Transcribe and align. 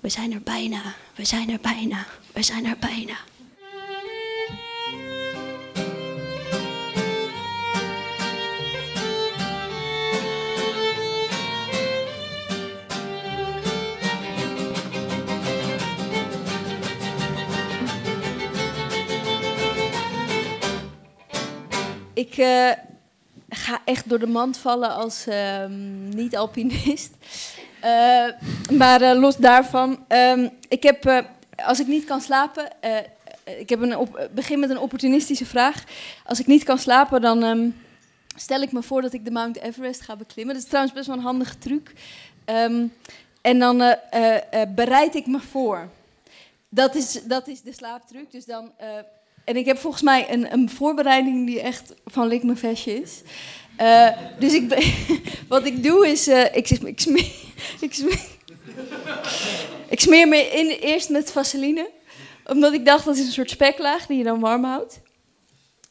We 0.00 0.08
zijn 0.08 0.32
er 0.32 0.42
bijna, 0.42 0.82
we 1.14 1.24
zijn 1.24 1.50
er 1.50 1.60
bijna, 1.60 2.06
we 2.32 2.42
zijn 2.42 2.64
er 2.64 2.76
bijna. 2.78 3.16
Ik 22.14 22.36
uh, 22.36 22.70
ga 23.48 23.80
echt 23.84 24.08
door 24.08 24.18
de 24.18 24.26
mand 24.26 24.58
vallen 24.58 24.94
als 24.94 25.26
uh, 25.28 25.66
niet-alpinist. 26.10 27.10
Uh, 27.84 28.28
maar 28.70 29.02
uh, 29.02 29.20
los 29.20 29.36
daarvan, 29.36 30.04
um, 30.08 30.50
ik 30.68 30.82
heb, 30.82 31.24
als 31.56 31.80
ik 31.80 31.86
niet 31.86 32.04
kan 32.04 32.20
slapen, 32.20 32.68
ik 33.44 33.68
heb 33.68 33.80
een 33.80 33.96
op, 33.96 34.28
begin 34.34 34.60
met 34.60 34.70
een 34.70 34.78
opportunistische 34.78 35.46
vraag. 35.46 35.84
Als 36.24 36.40
ik 36.40 36.46
niet 36.46 36.62
kan 36.62 36.78
slapen, 36.78 37.20
dan 37.20 37.42
um, 37.42 37.76
stel 38.36 38.60
ik 38.60 38.72
me 38.72 38.82
voor 38.82 39.02
dat 39.02 39.12
ik 39.12 39.24
de 39.24 39.30
Mount 39.30 39.60
Everest 39.60 40.00
ga 40.00 40.16
beklimmen. 40.16 40.54
Dat 40.54 40.62
is 40.62 40.68
trouwens 40.68 40.94
best 40.94 41.06
wel 41.06 41.16
een 41.16 41.22
handige 41.22 41.58
truc. 41.58 41.92
Um, 42.44 42.92
en 43.40 43.58
dan 43.58 43.96
bereid 44.74 45.14
ik 45.14 45.26
me 45.26 45.40
voor. 45.40 45.88
Dat 46.68 46.94
is, 46.94 47.20
dat 47.24 47.48
is 47.48 47.62
de 47.62 47.72
slaaptruc. 47.72 48.30
Dus 48.30 48.44
dan 48.44 48.72
en 49.44 49.56
ik 49.56 49.66
heb 49.66 49.78
volgens 49.78 50.02
mij 50.02 50.32
een, 50.32 50.52
een 50.52 50.70
voorbereiding 50.70 51.46
die 51.46 51.60
echt 51.60 51.94
van 52.04 52.26
lik 52.26 52.42
mijn 52.42 52.56
vestje 52.56 53.00
is. 53.00 53.22
Dus 54.38 54.54
ik 54.54 54.92
wat 55.48 55.66
ik 55.66 55.82
doe 55.82 56.08
is, 56.08 56.28
ik, 56.28 56.70
ik, 56.70 56.80
ik, 57.80 57.94
smeer, 57.94 58.20
ik 59.88 60.00
smeer 60.00 60.28
me 60.28 60.36
in, 60.36 60.68
eerst 60.68 61.08
met 61.08 61.32
vaseline. 61.32 61.90
Omdat 62.46 62.72
ik 62.72 62.84
dacht, 62.84 63.04
dat 63.04 63.16
is 63.16 63.26
een 63.26 63.32
soort 63.32 63.50
speklaag 63.50 64.06
die 64.06 64.18
je 64.18 64.24
dan 64.24 64.40
warm 64.40 64.64
houdt. 64.64 65.00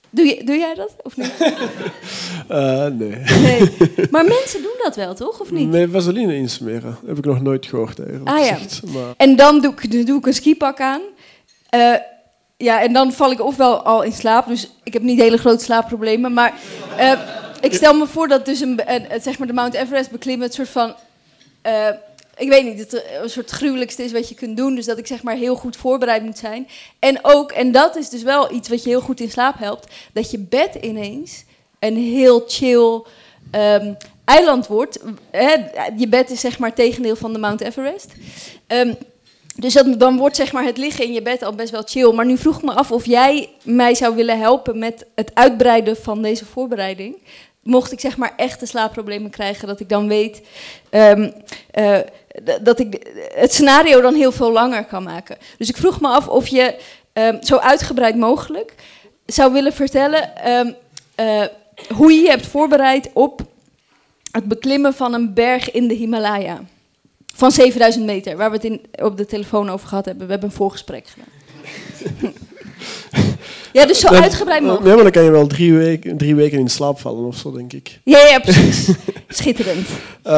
Doe, 0.09 0.26
je, 0.26 0.44
doe 0.44 0.58
jij 0.58 0.73
dat, 0.73 0.95
of 1.04 1.17
niet? 1.17 1.34
Uh, 2.52 2.86
nee. 3.02 3.16
nee. 3.42 3.70
Maar 4.12 4.26
mensen 4.26 4.62
doen 4.62 4.76
dat 4.84 4.95
wel, 4.95 5.16
toch? 5.16 5.39
Of 5.39 5.52
niet? 5.52 5.70
Nee, 5.70 5.88
vaseline 5.88 6.36
insmeren. 6.36 6.98
Heb 7.06 7.17
ik 7.17 7.26
nog 7.26 7.42
nooit 7.42 7.66
gehoord 7.66 8.00
eigenlijk. 8.00 8.30
Ah 8.30 8.45
ja. 8.45 8.58
Maar... 8.94 9.14
En 9.17 9.36
dan 9.36 9.61
doe 9.61 9.73
ik, 9.73 10.08
doe 10.08 10.17
ik 10.17 10.26
een 10.26 10.34
skipak 10.34 10.80
aan. 10.80 11.02
Uh, 11.76 11.95
ja, 12.58 12.82
en 12.82 12.94
dan 12.94 13.11
val 13.11 13.32
ik 13.32 13.42
ofwel 13.42 13.82
al 13.82 14.04
in 14.04 14.11
slaap. 14.11 14.48
Dus 14.48 14.70
ik 14.84 14.94
heb 14.94 15.02
niet 15.02 15.20
hele 15.20 15.38
grote 15.38 15.64
slaapproblemen. 15.64 16.34
Maar 16.34 16.54
uh, 17.00 17.20
ik 17.61 17.73
stel 17.73 17.94
me 17.94 18.08
voor 18.08 18.28
dat 18.28 18.45
dus 18.45 18.59
een, 18.59 18.82
een, 18.86 19.22
zeg 19.22 19.38
maar 19.38 19.48
de 19.48 19.54
Mount 19.54 19.73
Everest 19.73 20.11
beklimmen 20.11 20.45
het 20.45 20.56
soort 20.56 20.70
van... 20.70 20.95
Ik 22.40 22.50
weet 22.50 22.64
niet, 22.66 22.80
het 22.80 23.04
een 23.22 23.30
soort 23.30 23.50
gruwelijkste 23.50 24.04
is 24.04 24.12
wat 24.12 24.30
je 24.30 24.36
kunt 24.36 24.58
doen. 24.58 24.76
Dus 24.76 24.86
dat 24.86 24.98
ik 24.98 25.08
zeg 25.08 25.23
maar 25.23 25.36
heel 25.36 25.56
goed 25.56 25.76
voorbereid 25.76 26.23
moet 26.23 26.38
zijn. 26.38 26.68
En 27.00 27.20
ook, 27.22 27.52
en 27.52 27.72
dat 27.72 27.95
is 27.95 28.09
dus 28.09 28.23
wel 28.23 28.54
iets 28.54 28.70
wat 28.70 28.84
je 28.84 28.90
heel 28.90 29.02
goed 29.02 29.20
in 29.20 29.32
slaap 29.32 29.59
helpt... 29.59 29.94
dat 30.14 30.32
je 30.32 30.40
bed 30.40 30.76
ineens 30.82 31.44
een 31.80 31.98
heel 31.98 32.44
chill 32.48 33.02
um, 33.52 33.98
eiland 34.26 34.67
wordt. 34.67 35.00
Hè? 35.32 35.56
Je 35.98 36.08
bed 36.08 36.30
is 36.30 36.40
zeg 36.40 36.60
maar 36.60 36.73
tegendeel 36.73 37.16
van 37.16 37.34
de 37.34 37.40
Mount 37.40 37.62
Everest. 37.62 38.12
Um, 38.67 38.98
dus 39.56 39.73
dan 39.98 40.17
wordt 40.17 40.36
zeg 40.36 40.52
maar, 40.52 40.64
het 40.64 40.78
liggen 40.78 41.06
in 41.06 41.14
je 41.14 41.22
bed 41.22 41.44
al 41.44 41.54
best 41.54 41.72
wel 41.72 41.84
chill. 41.86 42.12
Maar 42.14 42.26
nu 42.26 42.38
vroeg 42.38 42.58
ik 42.58 42.64
me 42.64 42.73
af 42.73 42.92
of 42.92 43.06
jij 43.06 43.50
mij 43.64 43.95
zou 43.95 44.16
willen 44.16 44.40
helpen 44.40 44.80
met 44.80 45.06
het 45.16 45.32
uitbreiden 45.34 45.98
van 45.98 46.22
deze 46.22 46.45
voorbereiding. 46.45 47.16
Mocht 47.70 47.92
ik 47.92 48.00
zeg 48.00 48.17
maar 48.17 48.34
echte 48.36 48.66
slaapproblemen 48.66 49.30
krijgen, 49.30 49.67
dat 49.67 49.80
ik 49.80 49.89
dan 49.89 50.08
weet 50.08 50.42
um, 50.92 51.34
uh, 51.80 51.98
dat 52.61 52.80
ik 52.80 53.08
het 53.36 53.53
scenario 53.53 54.02
dan 54.02 54.14
heel 54.14 54.31
veel 54.31 54.52
langer 54.52 54.86
kan 54.86 55.03
maken. 55.03 55.38
Dus 55.58 55.70
ik 55.70 55.78
vroeg 55.78 56.02
me 56.02 56.08
af 56.08 56.28
of 56.28 56.48
je 56.48 56.76
um, 57.14 57.44
zo 57.44 57.58
uitgebreid 57.58 58.16
mogelijk 58.16 58.73
zou 59.26 59.53
willen 59.53 59.73
vertellen 59.73 60.52
um, 60.52 60.76
uh, 61.20 61.45
hoe 61.95 62.11
je 62.11 62.21
je 62.21 62.30
hebt 62.30 62.48
voorbereid 62.48 63.10
op 63.14 63.42
het 64.32 64.45
beklimmen 64.45 64.94
van 64.94 65.14
een 65.14 65.33
berg 65.33 65.71
in 65.71 65.88
de 65.88 65.94
Himalaya. 65.94 66.61
Van 67.36 67.52
7000 67.52 68.05
meter, 68.05 68.38
waar 68.38 68.49
we 68.49 68.55
het 68.55 68.65
in, 68.65 68.82
op 68.92 69.17
de 69.17 69.26
telefoon 69.26 69.70
over 69.70 69.88
gehad 69.88 70.05
hebben. 70.05 70.26
We 70.26 70.32
hebben 70.32 70.49
een 70.49 70.55
voorgesprek 70.55 71.08
gedaan. 71.08 72.33
ja, 73.74 73.86
dus 73.86 74.00
zo 74.00 74.08
uitgebreid 74.08 74.62
mogelijk. 74.62 74.88
Ja, 74.88 74.94
maar 74.94 75.04
dan 75.04 75.12
kan 75.12 75.24
je 75.24 75.32
wel 75.32 75.48
drie 75.48 75.74
weken, 75.74 76.18
drie 76.18 76.36
weken 76.36 76.60
in 76.60 76.68
slaap 76.68 77.00
vallen 77.00 77.26
of 77.26 77.36
zo, 77.36 77.52
denk 77.52 77.74
ik. 77.74 78.00
Ja, 78.04 78.20
ja 78.28 78.40
precies. 78.40 78.90
Schitterend. 79.28 79.88
Uh, 80.26 80.34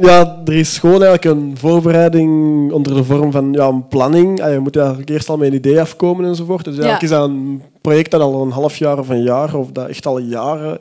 ja, 0.00 0.42
er 0.44 0.54
is 0.54 0.78
gewoon 0.78 1.02
eigenlijk 1.02 1.24
een 1.24 1.56
voorbereiding 1.58 2.72
onder 2.72 2.94
de 2.94 3.04
vorm 3.04 3.32
van 3.32 3.52
ja, 3.52 3.66
een 3.66 3.88
planning. 3.88 4.42
Ah, 4.42 4.52
je 4.52 4.58
moet 4.58 4.76
eigenlijk 4.76 5.10
eerst 5.10 5.28
al 5.28 5.36
met 5.36 5.48
een 5.48 5.54
idee 5.54 5.80
afkomen 5.80 6.24
enzovoort. 6.24 6.64
Dus 6.64 6.78
eigenlijk 6.78 7.02
ja. 7.02 7.08
is 7.08 7.20
dat 7.20 7.28
een 7.28 7.62
project 7.80 8.10
dat 8.10 8.20
al 8.20 8.42
een 8.42 8.50
half 8.50 8.76
jaar 8.76 8.98
of 8.98 9.08
een 9.08 9.22
jaar, 9.22 9.54
of 9.54 9.72
dat 9.72 9.88
echt 9.88 10.06
al 10.06 10.18
jaren 10.18 10.78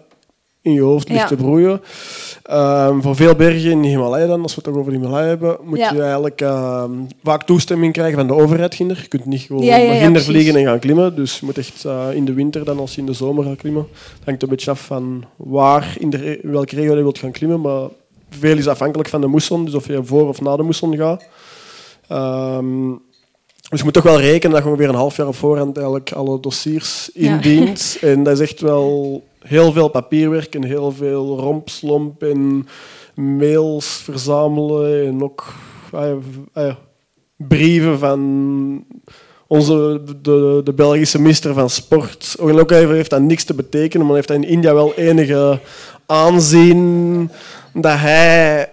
in 0.65 0.73
je 0.73 0.81
hoofd 0.81 1.09
ligt 1.09 1.21
ja. 1.21 1.27
te 1.27 1.35
broeien. 1.35 1.81
Um, 2.51 3.01
voor 3.01 3.15
veel 3.15 3.35
bergen 3.35 3.71
in 3.71 3.81
de 3.81 3.87
Himalaya 3.87 4.27
dan, 4.27 4.41
als 4.41 4.55
we 4.55 4.61
het 4.61 4.71
toch 4.71 4.81
over 4.81 4.91
de 4.91 4.97
Himalaya 4.97 5.27
hebben, 5.27 5.57
moet 5.63 5.77
ja. 5.77 5.93
je 5.93 6.01
eigenlijk 6.01 6.41
um, 6.41 7.07
vaak 7.23 7.43
toestemming 7.43 7.93
krijgen 7.93 8.17
van 8.17 8.27
de 8.27 8.33
overheid. 8.33 8.75
Ginder. 8.75 8.99
Je 9.01 9.07
kunt 9.07 9.25
niet 9.25 9.41
gewoon 9.41 9.63
ja, 9.63 9.75
ja, 9.75 9.93
ginder 9.93 10.21
vliegen 10.21 10.55
en 10.55 10.65
gaan 10.65 10.79
klimmen. 10.79 11.15
Dus 11.15 11.39
je 11.39 11.45
moet 11.45 11.57
echt 11.57 11.83
uh, 11.85 12.07
in 12.13 12.25
de 12.25 12.33
winter 12.33 12.65
dan 12.65 12.79
als 12.79 12.95
je 12.95 12.99
in 12.99 13.05
de 13.05 13.13
zomer 13.13 13.43
gaat 13.43 13.57
klimmen. 13.57 13.87
Het 13.91 14.25
hangt 14.25 14.43
een 14.43 14.49
beetje 14.49 14.71
af 14.71 14.85
van 14.85 15.25
waar, 15.35 15.95
in, 15.99 16.09
de, 16.09 16.41
in 16.41 16.51
welke 16.51 16.75
regio 16.75 16.95
je 16.95 17.01
wilt 17.01 17.17
gaan 17.17 17.31
klimmen. 17.31 17.61
Maar 17.61 17.87
veel 18.29 18.57
is 18.57 18.67
afhankelijk 18.67 19.09
van 19.09 19.21
de 19.21 19.27
moesson, 19.27 19.65
dus 19.65 19.73
of 19.73 19.87
je 19.87 20.03
voor 20.03 20.27
of 20.27 20.41
na 20.41 20.55
de 20.55 20.63
moesson 20.63 20.95
gaat. 20.95 21.25
Um, 22.11 23.01
dus 23.69 23.79
je 23.79 23.85
moet 23.85 23.93
toch 23.93 24.03
wel 24.03 24.19
rekenen 24.19 24.55
dat 24.55 24.63
je 24.63 24.69
ongeveer 24.69 24.89
een 24.89 24.95
half 24.95 25.17
jaar 25.17 25.27
op 25.27 25.35
voorhand 25.35 25.77
eigenlijk 25.77 26.11
alle 26.11 26.39
dossiers 26.39 27.09
indient. 27.13 27.97
En 28.01 28.23
dat 28.23 28.33
is 28.33 28.39
echt 28.39 28.61
wel 28.61 29.23
heel 29.47 29.71
veel 29.71 29.87
papierwerk 29.87 30.55
en 30.55 30.63
heel 30.63 30.91
veel 30.91 31.39
rompslomp 31.39 32.23
en 32.23 32.67
mails 33.15 33.85
verzamelen 33.87 35.07
en 35.07 35.23
ook 35.23 35.53
ah 35.91 36.15
ah 36.53 36.67
ja, 36.67 36.77
brieven 37.37 37.99
van 37.99 38.85
onze, 39.47 40.01
de, 40.21 40.61
de 40.63 40.73
Belgische 40.73 41.21
minister 41.21 41.53
van 41.53 41.69
Sport. 41.69 42.35
Ook 42.39 42.69
heeft 42.69 43.09
dat 43.09 43.21
niks 43.21 43.43
te 43.43 43.53
betekenen, 43.53 44.05
maar 44.05 44.15
heeft 44.15 44.27
hij 44.27 44.37
in 44.37 44.47
India 44.47 44.73
wel 44.73 44.93
enige 44.93 45.59
aanzien 46.05 47.29
dat 47.73 47.99
hij, 47.99 48.69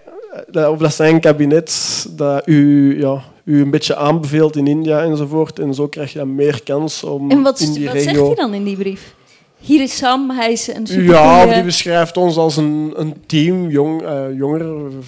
dat, 0.50 0.70
of 0.70 0.78
dat 0.78 0.94
zijn 0.94 1.20
kabinet, 1.20 2.06
dat 2.10 2.48
u, 2.48 2.98
ja, 3.00 3.22
u 3.44 3.62
een 3.62 3.70
beetje 3.70 3.96
aanbeveelt 3.96 4.56
in 4.56 4.66
India 4.66 5.02
enzovoort. 5.02 5.58
En 5.58 5.74
zo 5.74 5.86
krijg 5.86 6.12
je 6.12 6.18
dan 6.18 6.34
meer 6.34 6.62
kans 6.62 7.04
om 7.04 7.30
en 7.30 7.42
wat, 7.42 7.60
in 7.60 7.72
die 7.72 7.84
wat 7.84 7.94
regio... 7.94 8.12
zegt 8.12 8.26
hij 8.26 8.34
dan 8.34 8.54
in 8.54 8.64
die 8.64 8.76
brief? 8.76 9.14
Hier 9.62 9.82
is 9.82 9.96
Sam, 9.96 10.30
hij 10.30 10.52
is 10.52 10.68
een 10.74 10.86
super 10.86 11.04
Ja, 11.04 11.46
die 11.46 11.62
beschrijft 11.62 12.16
ons 12.16 12.36
als 12.36 12.56
een, 12.56 12.92
een 12.96 13.14
team, 13.26 13.68
jong, 13.68 14.02
uh, 14.02 14.24
jongeren. 14.36 15.02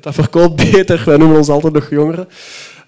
Dat 0.00 0.14
verkoopt 0.14 0.70
beter, 0.70 1.02
wij 1.06 1.16
noemen 1.16 1.36
ons 1.36 1.48
altijd 1.48 1.72
nog 1.72 1.90
jongeren. 1.90 2.28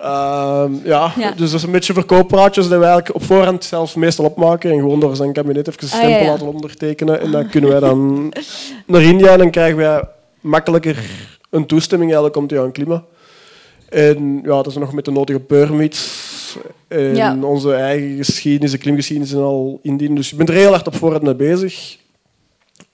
Uh, 0.00 0.64
ja, 0.84 1.12
ja, 1.16 1.30
dus 1.36 1.50
dat 1.50 1.60
is 1.60 1.62
een 1.62 1.70
beetje 1.70 1.92
verkooppraatjes 1.92 2.68
die 2.68 2.78
wij 2.78 2.88
eigenlijk 2.88 3.14
op 3.14 3.22
voorhand 3.22 3.64
zelfs 3.64 3.94
meestal 3.94 4.24
opmaken 4.24 4.70
en 4.70 4.78
gewoon 4.78 5.00
door 5.00 5.16
zijn 5.16 5.32
kabinet 5.32 5.68
even 5.68 5.82
een 5.82 5.88
stempel 5.88 6.10
ah, 6.10 6.20
ja, 6.20 6.24
ja. 6.24 6.30
laten 6.30 6.46
ondertekenen. 6.46 7.20
En 7.20 7.30
dan 7.30 7.48
kunnen 7.48 7.70
wij 7.70 7.80
dan 7.80 8.32
naar 8.86 9.02
India 9.02 9.32
en 9.32 9.38
dan 9.38 9.50
krijgen 9.50 9.76
wij 9.76 10.02
makkelijker 10.40 11.10
een 11.50 11.66
toestemming 11.66 12.10
eigenlijk 12.10 12.40
om 12.40 12.46
te 12.46 12.56
gaan 12.56 12.72
klimmen. 12.72 13.04
En 13.88 14.40
ja, 14.42 14.48
dat 14.48 14.66
is 14.66 14.76
nog 14.76 14.92
met 14.92 15.04
de 15.04 15.10
nodige 15.10 15.40
permits 15.40 16.28
en 16.88 17.14
ja. 17.14 17.36
onze 17.42 17.72
eigen 17.72 18.16
geschiedenis, 18.16 18.70
de 18.70 18.78
klimgeschiedenis 18.78 19.32
en 19.32 19.38
al 19.38 19.78
indienen. 19.82 20.16
Dus 20.16 20.30
je 20.30 20.36
bent 20.36 20.48
er 20.48 20.54
heel 20.54 20.70
hard 20.70 20.86
op 20.86 20.94
voorhand 20.96 21.22
mee 21.22 21.34
bezig. 21.34 21.98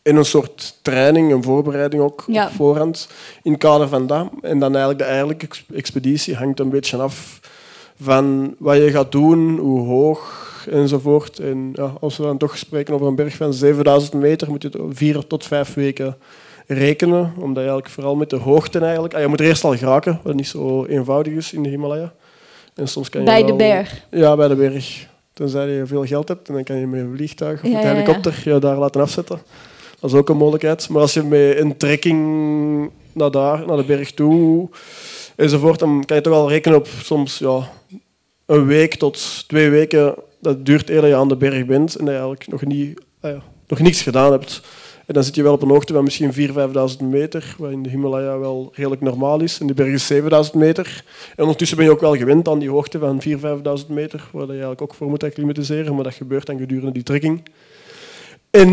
In 0.03 0.17
een 0.17 0.25
soort 0.25 0.79
training, 0.83 1.33
een 1.33 1.43
voorbereiding 1.43 2.03
ook 2.03 2.25
ja. 2.27 2.47
op 2.47 2.53
voorhand 2.53 3.09
in 3.43 3.53
het 3.53 3.61
kader 3.61 3.89
van 3.89 4.07
dat. 4.07 4.29
En 4.43 4.59
dan 4.59 4.71
eigenlijk 4.71 4.99
de 4.99 5.05
eigenlijke 5.05 5.49
expeditie 5.75 6.35
hangt 6.35 6.61
een 6.61 6.71
beetje 6.71 6.97
af 6.97 7.41
van 8.03 8.55
wat 8.59 8.77
je 8.77 8.91
gaat 8.91 9.13
doen, 9.13 9.59
hoe 9.59 9.87
hoog 9.87 10.45
enzovoort. 10.71 11.39
En 11.39 11.71
ja, 11.73 11.93
als 12.01 12.17
we 12.17 12.23
dan 12.23 12.39
toch 12.39 12.59
spreken 12.59 12.95
over 12.95 13.07
een 13.07 13.15
berg 13.15 13.37
van 13.37 13.55
7000 13.55 14.13
meter, 14.13 14.51
moet 14.51 14.63
je 14.63 14.87
vier 14.91 15.27
tot 15.27 15.45
vijf 15.45 15.75
weken 15.75 16.17
rekenen. 16.67 17.33
Omdat 17.37 17.55
je 17.55 17.59
eigenlijk 17.59 17.89
vooral 17.89 18.15
met 18.15 18.31
de 18.31 18.37
hoogte 18.37 18.79
eigenlijk... 18.79 19.15
Ah, 19.15 19.21
je 19.21 19.27
moet 19.27 19.41
er 19.41 19.47
eerst 19.47 19.65
al 19.65 19.77
geraken, 19.77 20.21
wat 20.23 20.35
niet 20.35 20.49
zo 20.49 20.85
eenvoudig 20.85 21.33
is 21.33 21.53
in 21.53 21.63
de 21.63 21.69
Himalaya. 21.69 22.13
En 22.77 22.89
soms 22.89 23.09
kan 23.09 23.21
je 23.21 23.27
bij 23.27 23.41
wel, 23.41 23.47
de 23.47 23.57
berg? 23.57 24.07
Ja, 24.11 24.37
bij 24.37 24.49
de 24.49 24.55
berg. 24.55 25.07
Tenzij 25.33 25.69
je 25.69 25.87
veel 25.87 26.07
geld 26.07 26.29
hebt, 26.29 26.49
en 26.49 26.55
dan 26.55 26.65
kan 26.65 26.77
je 26.77 26.87
met 26.87 27.01
een 27.01 27.15
vliegtuig 27.15 27.65
of 27.65 27.71
ja, 27.71 27.81
een 27.81 27.87
helikopter 27.87 28.43
ja, 28.45 28.53
ja. 28.53 28.59
daar 28.59 28.77
laten 28.77 29.01
afzetten. 29.01 29.41
Dat 30.01 30.11
is 30.11 30.17
ook 30.17 30.29
een 30.29 30.37
mogelijkheid. 30.37 30.89
Maar 30.89 31.01
als 31.01 31.15
je 31.15 31.23
met 31.23 31.59
een 31.59 31.77
trekking 31.77 32.91
naar 33.13 33.31
daar, 33.31 33.67
naar 33.67 33.77
de 33.77 33.85
berg 33.85 34.13
toe, 34.13 34.69
enzovoort, 35.37 35.79
dan 35.79 36.05
kan 36.05 36.17
je 36.17 36.23
toch 36.23 36.33
wel 36.33 36.49
rekenen 36.49 36.79
op 36.79 36.87
soms 37.03 37.39
ja, 37.39 37.71
een 38.47 38.67
week 38.67 38.95
tot 38.95 39.45
twee 39.49 39.71
weken. 39.71 40.15
Dat 40.41 40.67
duurt 40.67 40.91
eer 40.91 41.07
je 41.07 41.17
aan 41.17 41.29
de 41.29 41.37
berg 41.37 41.67
bent 41.67 41.97
en 41.97 42.05
dat 42.05 42.15
je 42.15 42.21
eigenlijk 42.21 42.49
nog, 42.49 42.65
niet, 42.65 43.01
ah 43.21 43.31
ja, 43.31 43.43
nog 43.67 43.79
niks 43.79 44.03
gedaan 44.03 44.33
hebt. 44.33 44.63
Dan 45.07 45.25
zit 45.25 45.35
je 45.35 45.43
wel 45.43 45.53
op 45.53 45.63
een 45.63 45.69
hoogte 45.69 45.93
van 45.93 46.05
misschien 46.05 46.33
4.000, 46.33 46.39
5.000 46.39 47.05
meter, 47.05 47.55
wat 47.59 47.71
in 47.71 47.83
de 47.83 47.89
Himalaya 47.89 48.39
wel 48.39 48.71
redelijk 48.75 49.01
normaal 49.01 49.41
is. 49.41 49.61
En 49.61 49.67
die 49.67 49.75
berg 49.75 49.93
is 49.93 50.13
7.000 50.13 50.55
meter. 50.55 51.05
En 51.37 51.43
ondertussen 51.43 51.77
ben 51.77 51.87
je 51.87 51.93
ook 51.93 52.01
wel 52.01 52.17
gewend 52.17 52.49
aan 52.49 52.59
die 52.59 52.71
hoogte 52.71 52.99
van 52.99 53.23
4.000, 53.23 53.31
5.000 53.31 53.87
meter, 53.89 54.29
waar 54.33 54.45
je 54.45 54.51
eigenlijk 54.51 54.83
ook 54.83 54.95
voor 54.95 55.09
moet 55.09 55.25
acclimatiseren. 55.25 55.95
Maar 55.95 56.05
dat 56.05 56.15
gebeurt 56.15 56.47
dan 56.47 56.59
gedurende 56.59 56.93
die 56.93 57.03
trekking. 57.03 57.43
En 58.51 58.71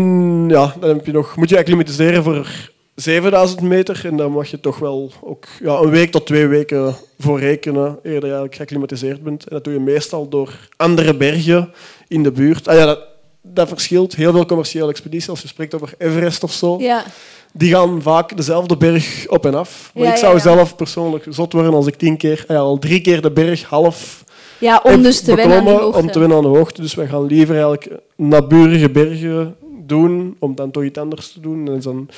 ja, 0.48 0.74
dan 0.80 0.96
heb 0.96 1.06
je 1.06 1.12
nog, 1.12 1.36
moet 1.36 1.48
je 1.48 1.58
acclimatiseren 1.58 2.22
voor 2.22 2.70
7000 2.94 3.60
meter. 3.60 4.00
En 4.04 4.16
dan 4.16 4.32
mag 4.32 4.50
je 4.50 4.60
toch 4.60 4.78
wel 4.78 5.12
ook 5.22 5.46
ja, 5.60 5.78
een 5.78 5.90
week 5.90 6.10
tot 6.10 6.26
twee 6.26 6.46
weken 6.46 6.94
voor 7.18 7.40
rekenen, 7.40 7.98
eerder 8.02 8.12
je 8.12 8.20
eigenlijk 8.20 8.54
geacclimatiseerd 8.54 9.22
bent. 9.22 9.44
En 9.44 9.54
dat 9.54 9.64
doe 9.64 9.72
je 9.72 9.80
meestal 9.80 10.28
door 10.28 10.68
andere 10.76 11.16
bergen 11.16 11.72
in 12.08 12.22
de 12.22 12.32
buurt. 12.32 12.68
Ah 12.68 12.76
ja, 12.76 12.98
dat 13.46 13.68
verschilt. 13.68 14.14
Heel 14.14 14.32
veel 14.32 14.46
commerciële 14.46 14.88
expedities, 14.88 15.28
als 15.28 15.40
je 15.42 15.48
spreekt 15.48 15.74
over 15.74 15.94
Everest 15.98 16.42
of 16.42 16.52
zo, 16.52 16.76
Ja. 16.80 17.04
die 17.52 17.70
gaan 17.74 18.02
vaak 18.02 18.36
dezelfde 18.36 18.76
berg 18.76 19.24
op 19.28 19.46
en 19.46 19.54
af. 19.54 19.90
Maar 19.94 20.04
Ja, 20.04 20.10
ik 20.12 20.16
zou 20.18 20.34
ja. 20.34 20.40
zelf 20.40 20.76
persoonlijk 20.76 21.26
zot 21.28 21.52
worden 21.52 21.74
als 21.74 21.86
ik 21.86 21.94
tien 21.94 22.16
keer, 22.16 22.44
ja, 22.48 22.56
al 22.58 22.78
drie 22.78 23.00
keer 23.00 23.22
de 23.22 23.30
berg 23.30 23.62
half 23.64 24.24
ja, 24.58 24.80
om 24.84 24.90
heb 24.90 25.02
dus 25.02 25.20
te 25.20 25.34
wennen 25.34 25.44
aan 25.44 25.64
beklommen, 25.64 25.82
hoogte. 25.84 26.00
om 26.00 26.10
te 26.10 26.18
winnen 26.18 26.36
aan 26.36 26.42
de 26.42 26.48
hoogte. 26.48 26.80
Dus 26.80 26.94
wij 26.94 27.06
gaan 27.06 27.26
liever 27.26 27.54
eigenlijk 27.54 27.88
naburige 28.16 28.90
bergen 28.90 29.56
doen, 29.86 30.36
om 30.38 30.54
dan 30.54 30.70
toch 30.70 30.82
iets 30.84 30.98
anders 30.98 31.32
te 31.32 31.40
doen. 31.40 31.68
En 31.68 31.80
dan, 31.80 32.08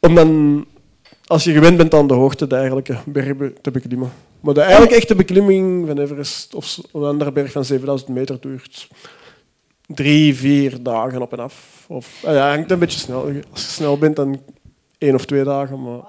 om 0.00 0.14
dan, 0.14 0.64
als 1.26 1.44
je 1.44 1.52
gewend 1.52 1.76
bent 1.76 1.94
aan 1.94 2.06
de 2.06 2.14
hoogte, 2.14 2.46
de 2.46 2.56
eigenlijke 2.56 2.96
berg 3.04 3.36
be- 3.36 3.52
te 3.60 3.70
beklimmen. 3.70 4.12
Maar 4.40 4.54
de 4.54 4.60
eigenlijk 4.60 4.92
echte 4.92 5.14
beklimming 5.14 5.86
van 5.86 5.98
Everest 5.98 6.54
of 6.54 6.78
een 6.92 7.02
andere 7.04 7.32
berg 7.32 7.52
van 7.52 7.64
7000 7.64 8.10
meter 8.10 8.36
duurt 8.40 8.88
drie, 9.94 10.34
vier 10.34 10.82
dagen 10.82 11.22
op 11.22 11.32
en 11.32 11.38
af. 11.38 11.84
Of, 11.88 12.22
ah 12.24 12.34
ja, 12.34 12.48
hangt 12.48 12.70
een 12.70 12.78
beetje 12.78 12.98
snel. 12.98 13.24
Als 13.50 13.62
je 13.62 13.70
snel 13.70 13.98
bent, 13.98 14.16
dan 14.16 14.40
één 14.98 15.14
of 15.14 15.24
twee 15.24 15.44
dagen. 15.44 15.82
Maar 15.82 16.00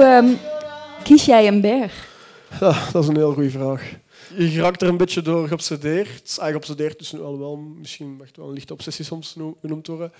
Hoe 0.00 0.08
ehm, 0.08 0.26
kies 1.02 1.24
jij 1.24 1.46
een 1.46 1.60
berg? 1.60 2.08
Ja, 2.60 2.74
dat 2.92 3.02
is 3.02 3.08
een 3.08 3.16
heel 3.16 3.32
goede 3.32 3.50
vraag. 3.50 3.82
Je 4.36 4.60
raakt 4.60 4.82
er 4.82 4.88
een 4.88 4.96
beetje 4.96 5.22
door 5.22 5.48
geobsedeerd. 5.48 6.36
Eigenlijk 6.38 6.50
geobsedeerd, 6.50 6.98
dus 6.98 7.10
wel, 7.10 7.38
wel 7.38 7.56
misschien 7.78 8.16
mag 8.18 8.26
het 8.26 8.36
wel 8.36 8.46
een 8.48 8.52
lichte 8.52 8.72
obsessie 8.72 9.04
soms 9.04 9.34
no- 9.36 9.56
genoemd 9.60 9.86
worden. 9.86 10.12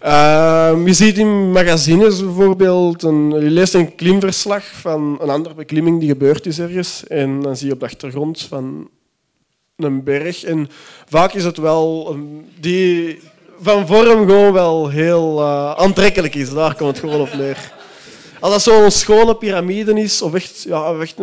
Ehm, 0.00 0.86
je 0.86 0.92
ziet 0.92 1.18
in 1.18 1.52
magazines 1.52 2.20
bijvoorbeeld, 2.24 3.02
een, 3.02 3.30
je 3.30 3.50
leest 3.50 3.74
een 3.74 3.94
klimverslag 3.94 4.64
van 4.64 5.18
een 5.20 5.30
andere 5.30 5.54
beklimming 5.54 6.00
die 6.00 6.08
gebeurd 6.08 6.46
is 6.46 6.58
ergens. 6.58 7.06
En 7.06 7.40
dan 7.40 7.56
zie 7.56 7.66
je 7.66 7.72
op 7.72 7.80
de 7.80 7.86
achtergrond 7.86 8.42
van 8.42 8.88
een 9.76 10.02
berg. 10.04 10.44
En 10.44 10.68
vaak 11.08 11.32
is 11.32 11.44
het 11.44 11.56
wel 11.56 12.10
een- 12.12 12.48
die 12.60 13.18
van 13.60 13.86
vorm 13.86 14.26
gewoon 14.26 14.52
wel 14.52 14.88
heel 14.88 15.40
eh, 15.40 15.72
aantrekkelijk 15.72 16.34
is. 16.34 16.50
Daar 16.52 16.74
komt 16.74 16.90
het 16.90 16.98
gewoon 16.98 17.20
op 17.20 17.32
neer. 17.34 17.74
Als 18.40 18.52
dat 18.52 18.62
zo'n 18.62 18.90
schone 18.90 19.36
piramide 19.36 20.00
is, 20.00 20.22
of 20.22 20.34
echt, 20.34 20.62
ja, 20.62 20.94
echt 21.00 21.18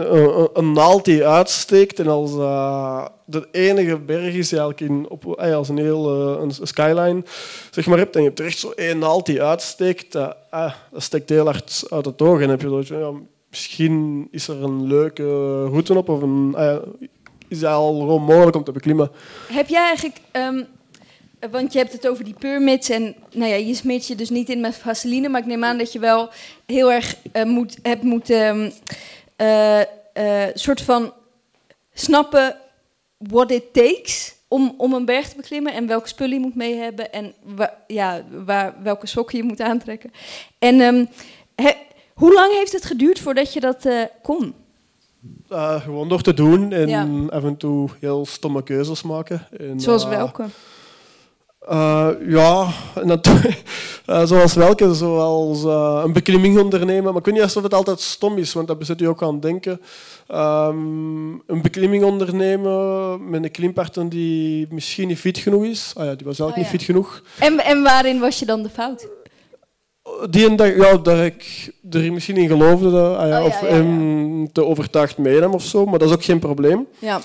een, 0.54 0.72
naald 0.72 1.06
die 1.06 1.26
uitsteekt, 1.26 2.00
en 2.00 2.08
als 2.08 2.32
eh, 2.32 3.06
de 3.26 3.48
enige 3.52 3.98
berg 3.98 4.34
is 4.34 4.52
eigenlijk 4.52 4.82
in, 4.82 5.06
op, 5.10 5.40
eh, 5.40 5.56
als 5.56 5.70
een 5.70 5.78
heel 5.78 6.36
eh, 6.36 6.42
een 6.42 6.68
skyline 6.68 7.24
zeg 7.72 7.86
maar, 7.86 7.98
hebt, 7.98 8.16
en 8.16 8.22
je 8.22 8.28
hebt 8.28 8.40
er 8.40 8.46
echt 8.46 8.58
zo 8.58 8.72
één 8.72 9.00
naald 9.00 9.26
die 9.26 9.44
uitsteekt, 9.44 10.12
dat, 10.12 10.36
dat 10.92 11.04
steekt 11.04 11.30
heel 11.30 11.46
hard 11.46 11.84
uit 11.90 12.06
het 12.06 12.22
oog. 12.22 12.42
En 12.42 12.50
heb 12.50 12.62
je 12.62 12.70
zoiets 12.70 12.90
ja, 12.90 13.12
misschien 13.50 14.28
is 14.32 14.48
er 14.48 14.64
een 14.64 14.88
leuke 14.88 15.24
route 15.66 15.98
op, 15.98 16.10
of 16.10 16.22
een, 16.22 16.56
is 17.48 17.62
het 17.62 17.70
al 17.70 18.00
gewoon 18.00 18.24
mogelijk 18.24 18.56
om 18.56 18.64
te 18.64 18.72
beklimmen. 18.72 19.12
Heb 19.48 19.68
jij 19.68 19.86
eigenlijk, 19.86 20.18
ehm, 20.32 20.64
want 21.52 21.74
je 21.74 21.80
hebt 21.80 21.92
het 21.92 22.08
over 22.08 22.24
die 22.24 22.36
permits 22.40 22.90
en 22.90 23.16
nou 23.34 23.50
ja, 23.50 23.56
je 23.56 23.74
smeert 23.74 24.08
je 24.08 24.16
dus 24.16 24.30
niet 24.30 24.50
in 24.50 24.62
met 24.62 24.76
vaseline, 24.76 25.30
maar 25.30 25.42
ik 25.42 25.48
neem 25.48 25.64
aan 25.64 25.78
dat 25.78 25.92
je 25.94 26.00
wel 26.00 26.30
heel 26.66 26.92
erg 26.92 27.16
eh, 27.32 27.44
moet, 27.44 27.78
hebt 27.82 28.04
moeten 28.04 28.42
ehm, 28.48 28.70
eh, 29.36 29.82
eh, 30.48 30.52
soort 30.54 30.82
van 30.82 31.14
snappen 31.94 32.56
what 33.18 33.52
it 33.52 33.74
takes 33.74 34.36
om, 34.48 34.74
om 34.78 34.94
een 34.94 35.06
berg 35.06 35.30
te 35.30 35.36
beklimmen 35.36 35.74
en 35.74 35.88
welke 35.88 36.08
spullen 36.08 36.34
je 36.34 36.40
moet 36.40 36.56
mee 36.56 36.76
hebben 36.76 37.12
en 37.14 37.34
wa- 37.44 37.78
ja, 37.88 38.24
waar, 38.46 38.76
welke 38.84 39.08
sokken 39.08 39.38
je 39.38 39.44
moet 39.44 39.62
aantrekken. 39.62 40.12
En 40.60 40.82
ehm, 40.82 41.06
he- 41.56 41.78
hoe 42.14 42.34
lang 42.34 42.54
heeft 42.54 42.72
het 42.72 42.86
geduurd 42.86 43.20
voordat 43.20 43.54
je 43.54 43.60
dat 43.60 43.88
kon? 44.22 44.54
Gewoon 45.84 46.10
door 46.10 46.22
te 46.22 46.34
doen 46.34 46.72
en 46.72 46.88
Ja. 46.88 47.08
af 47.30 47.44
en 47.44 47.58
toe 47.58 47.90
heel 48.00 48.26
stomme 48.26 48.64
keuzes 48.64 49.02
maken. 49.02 49.48
En, 49.58 49.80
Zoals 49.80 50.06
welke? 50.06 50.46
Eh, 51.68 52.10
ja, 52.28 52.68
en 52.96 53.08
dat, 53.08 53.28
eh, 54.06 54.26
zoals 54.26 54.54
welke, 54.54 54.94
zoals 54.94 55.64
eh, 55.64 56.02
een 56.06 56.14
beklimming 56.14 56.60
ondernemen. 56.60 57.04
Maar 57.04 57.16
ik 57.16 57.26
weet 57.26 57.34
niet 57.34 57.56
of 57.56 57.64
het 57.64 57.74
altijd 57.74 58.00
stom 58.00 58.38
is, 58.38 58.54
want 58.54 58.68
dat 58.68 58.80
bezet 58.80 59.00
je 59.00 59.08
ook 59.08 59.24
aan 59.24 59.34
het 59.34 59.42
denken. 59.42 59.82
Ehm, 60.28 61.32
een 61.32 61.62
beklimming 61.62 62.04
ondernemen 62.04 63.30
met 63.30 63.44
een 63.44 63.52
klimpartner 63.52 64.10
die 64.10 64.68
misschien 64.70 65.08
niet 65.08 65.20
fit 65.20 65.38
genoeg 65.38 65.64
is. 65.64 65.94
Ah 65.96 66.06
ja, 66.06 66.16
die 66.16 66.26
was 66.26 66.40
eigenlijk 66.40 66.52
Oh, 66.52 66.58
niet 66.58 66.82
fit 66.82 66.84
genoeg. 66.84 67.24
En, 67.40 67.60
en 67.60 67.84
waarin 67.84 68.20
was 68.20 68.40
je 68.40 68.46
dan 68.46 68.64
de 68.64 68.70
fout? 68.70 69.08
Die 70.30 70.50
en 70.50 70.56
dat, 70.56 70.76
ja, 70.76 70.98
daar 70.98 71.26
ik 71.26 71.72
er 71.92 72.14
misschien 72.14 72.38
in 72.38 72.48
geloofde, 72.48 72.92
dat, 72.92 73.18
ah 73.18 73.28
ja, 73.28 73.44
Oh, 73.44 73.44
ja, 73.44 73.46
of 73.46 73.60
hem 73.60 74.52
te 74.52 74.66
overtuigd 74.66 75.18
meenam 75.18 75.54
of 75.54 75.64
zo, 75.64 75.86
maar 75.86 76.00
dat 76.00 76.08
is 76.08 76.16
ook 76.16 76.24
geen 76.24 76.40
probleem. 76.40 76.88
Ja. 77.00 77.22